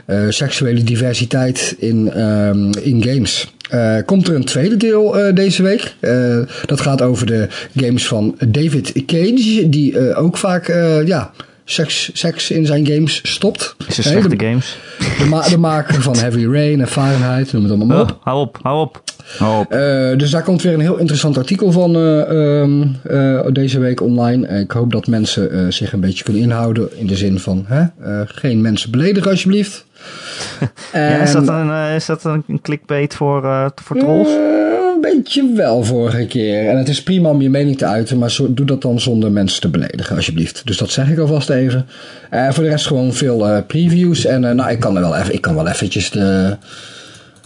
[0.07, 3.53] eh, seksuele diversiteit in, ehm, in games.
[3.73, 5.95] Eh, komt er een tweede deel eh, deze week.
[6.01, 10.67] Eh, dat gaat over de games van David Cage, die ook vaak
[11.07, 11.31] ja,
[11.65, 13.77] seks, seks in zijn games stopt.
[13.89, 14.77] Is slechte de, games?
[15.19, 18.19] de, ma- de maker van Heavy Rain en Fahrenheit, noem het allemaal maar Oh, op.
[18.21, 19.03] hou op, hou op.
[19.69, 24.01] Eh, dus daar komt weer een heel interessant artikel van eh, ehm, eh, deze week
[24.01, 24.61] online.
[24.61, 27.85] Ik hoop dat mensen zich een beetje kunnen inhouden in de zin van hè,
[28.27, 29.85] geen mensen beledigen alsjeblieft.
[30.93, 34.29] Ja, is, dat En- een, is dat een, clickbait voor, voor trolls?
[34.29, 36.69] Een beetje wel vorige keer.
[36.69, 39.31] En het is prima om je mening te uiten, maar zo, doe dat dan zonder
[39.31, 40.63] mensen te beledigen, alsjeblieft.
[40.65, 41.87] Dus dat zeg ik alvast even.
[42.51, 44.25] Voor de rest gewoon veel previews.
[44.25, 46.57] En nou, ik kan, er wel even, ik kan wel eventjes de,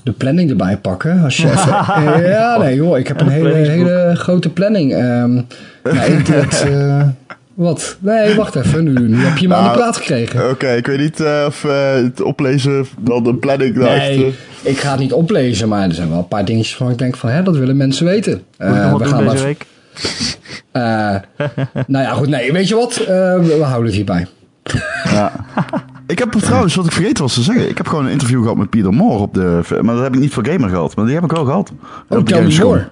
[0.07, 1.23] de planning erbij pakken.
[1.23, 4.93] Als je even, ja, nee joh, ik heb een hele, hele grote planning.
[5.93, 7.03] Nee, dit, eh,
[7.55, 7.97] wat?
[8.01, 8.85] Nee, wacht even.
[8.85, 10.51] Nu, nu heb je me aan de Nou, praat gekregen.
[10.51, 14.79] Oké, ik weet niet eh, of eh, het oplezen dan de planning echt, Nee, ik
[14.79, 17.31] ga het niet oplezen, maar er zijn wel een paar dingetjes van ik denk van,
[17.31, 18.33] hè, dat willen mensen weten.
[18.33, 19.67] Ik we gaan deze week?
[21.87, 22.97] nou ja, goed, nee, weet je wat?
[22.97, 24.27] We, we houden het hierbij.
[25.05, 25.33] Ja.
[26.07, 28.57] Ik heb trouwens, wat ik vergeten was te zeggen, ik heb gewoon een interview gehad
[28.57, 31.15] met Peter Moore op de, maar dat heb ik niet voor Gamer gehad, maar die
[31.15, 31.73] heb ik wel gehad.
[32.09, 32.85] Oh, Op de.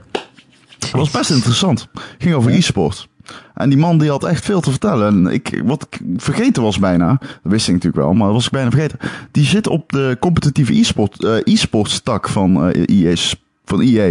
[0.79, 1.89] Dat was best interessant.
[2.19, 3.09] Ging over e-sport.
[3.55, 5.07] En die man die had echt veel te vertellen.
[5.27, 8.47] En ik, wat ik vergeten was bijna, dat wist ik natuurlijk wel, maar dat was
[8.47, 8.99] ik bijna vergeten.
[9.31, 13.15] Die zit op de competitieve e-sport, eh, e-sports tak van eh EA,
[13.65, 14.05] van EA.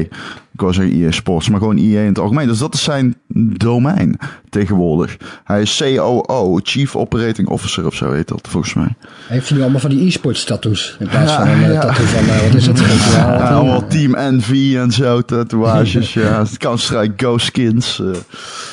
[0.53, 2.47] Ik wou zeggen EA Sports, maar gewoon EA in het algemeen.
[2.47, 3.15] Dus dat is zijn
[3.57, 4.17] domein
[4.49, 5.17] tegenwoordig.
[5.43, 8.95] Hij is COO, Chief Operating Officer of zo heet dat volgens mij.
[9.27, 10.95] Heeft hij nu allemaal van die e-sports tattoos?
[10.99, 11.79] In plaats Ja, van een eh, ja.
[11.81, 12.79] tattoo van, eh, wat is het?
[13.15, 16.45] Ja, allemaal Team Envy en zo, tatoeages, ja.
[16.57, 17.99] Counter-Strike Go skins.
[17.99, 18.05] eh.
[18.05, 18.13] Nee,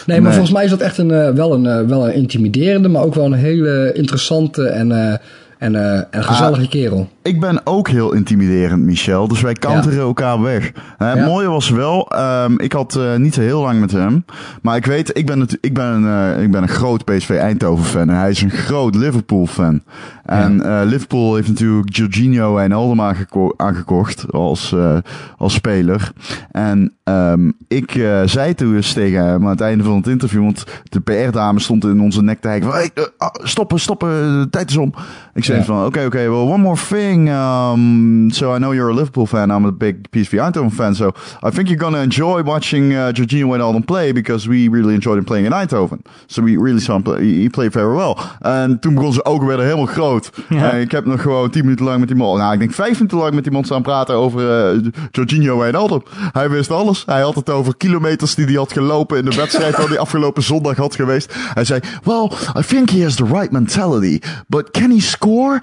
[0.06, 0.30] maar Nee.
[0.30, 3.32] volgens mij is dat echt een, wel, een, wel een intimiderende, maar ook wel een
[3.32, 5.20] hele interessante en,
[5.60, 7.08] en, eh, en gezellige kerel.
[7.22, 9.28] Ik ben ook heel intimiderend, Michel.
[9.28, 10.72] Dus wij counteren elkaar weg.
[10.96, 11.24] Hè, Het Ja.
[11.24, 14.24] mooie was wel, ehm, ik had eh, niet zo heel lang met hem.
[14.62, 17.84] Maar ik weet, ik ben, het, ik ben, eh, ik ben een groot PSV Eindhoven
[17.84, 18.08] fan.
[18.08, 19.82] En hij is een groot Liverpool fan.
[20.24, 24.96] En eh, Liverpool heeft natuurlijk Jorginho Wijnaldum aangeko aangekocht als, eh,
[25.36, 26.12] als speler.
[26.50, 30.42] En ehm, ik eh, zei toen eens tegen hem aan het einde van het interview,
[30.42, 34.08] want de PR-dame stond in onze nek te hijgen van, hey, eh, ah, stoppen, stoppen,
[34.40, 34.92] de tijd is om.
[35.34, 35.64] Ik zei Ja.
[35.64, 37.28] van, oké, oké, well, one more thing.
[37.28, 41.06] Um, so I know you're a Liverpool fan, I'm a big PSV Eindhoven fan, so
[41.46, 45.24] I think you're gonna enjoy watching uh, Jorginho Wijnaldum play, because we really enjoyed him
[45.24, 46.02] playing in Eindhoven.
[46.26, 48.16] So we really saw him play, he played very well.
[48.40, 50.30] En toen begon zijn ogen werden helemaal groot.
[50.48, 50.70] Ja.
[50.70, 52.92] En ik heb nog gewoon 10 minuten lang met die man, nou ik denk 5
[52.92, 56.02] minuten lang met die man staan praten over uh, Jorginho Wijnaldum.
[56.32, 56.99] Hij wist alles.
[57.06, 60.42] Hij had het over kilometers die hij had gelopen in de wedstrijd die hij afgelopen
[60.42, 61.34] zondag had geweest.
[61.54, 65.60] Hij zei, well, I think he has the right mentality, but can he score?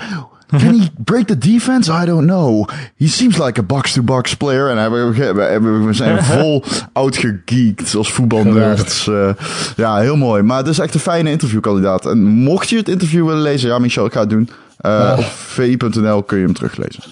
[0.50, 1.92] Can he break the defense?
[1.92, 2.70] I don't know.
[2.98, 4.70] He seems like a box-to-box player.
[4.70, 6.64] En we, zijn vol
[6.94, 9.08] outgegeekt als voetbalnerds.
[9.08, 9.30] Uh,
[9.76, 10.44] ja, heel mooi.
[10.44, 12.06] Maar het is echt een fijne interviewkandidaat.
[12.06, 14.50] En mocht je het interview willen lezen, ja, Michel, ik ga het doen.
[14.78, 17.04] Eh, Op vi.nl kun je hem teruglezen.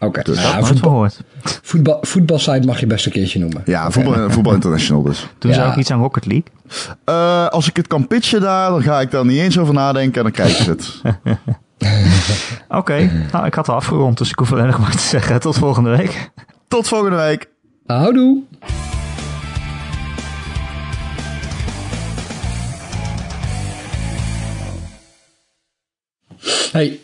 [0.00, 0.62] Oké, Dus- ja,
[1.62, 3.62] voetbal, voetbalsite mag je best een keertje noemen.
[3.64, 5.26] Ja, voetbal, voetbal International dus.
[5.38, 5.66] Doen ze Ja.
[5.70, 6.46] ook iets aan Rocket League?
[7.04, 10.14] Eh, als ik het kan pitchen daar, dan ga ik daar niet eens over nadenken
[10.16, 11.00] en dan krijg je het.
[12.78, 15.56] Oké, nou ik had al afgerond, dus ik hoef alleen nog maar te zeggen tot
[15.58, 16.30] volgende week.
[16.68, 17.48] Tot volgende week.
[17.86, 18.42] Houdoe!
[26.72, 27.00] Hey,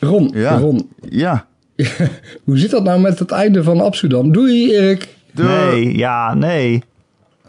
[0.00, 0.58] Ron, Ja.
[0.58, 1.46] Ron, Ja.
[2.44, 4.32] hoe zit dat nou met het einde van Amsterdam?
[4.32, 5.08] Doei Erik!
[5.32, 5.48] Doei.
[5.48, 6.82] Nee, ja, nee.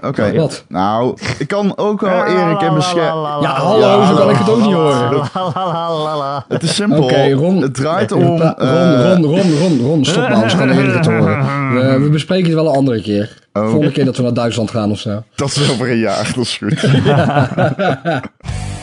[0.01, 0.33] Oké.
[0.33, 0.65] Wat?
[0.67, 3.41] Nou, ik kan ook wel Erik in beschermen.
[3.41, 6.43] Ja, hallo, Ja, zo kan ik het ook niet horen.
[6.47, 7.31] Het is simpel.
[7.31, 7.61] Ron.
[7.61, 8.35] Het draait om...
[8.35, 11.73] pra- eh, Ron, Ron, Ron, Ron, Ron, stop maar, anders kan Erik het horen.
[11.73, 13.37] We, we bespreken het wel een andere keer.
[13.53, 13.63] Oh.
[13.63, 15.23] Volgende keer dat we naar Duitsland gaan of zo.
[15.35, 16.83] Dat is over een jaar, dat is goed.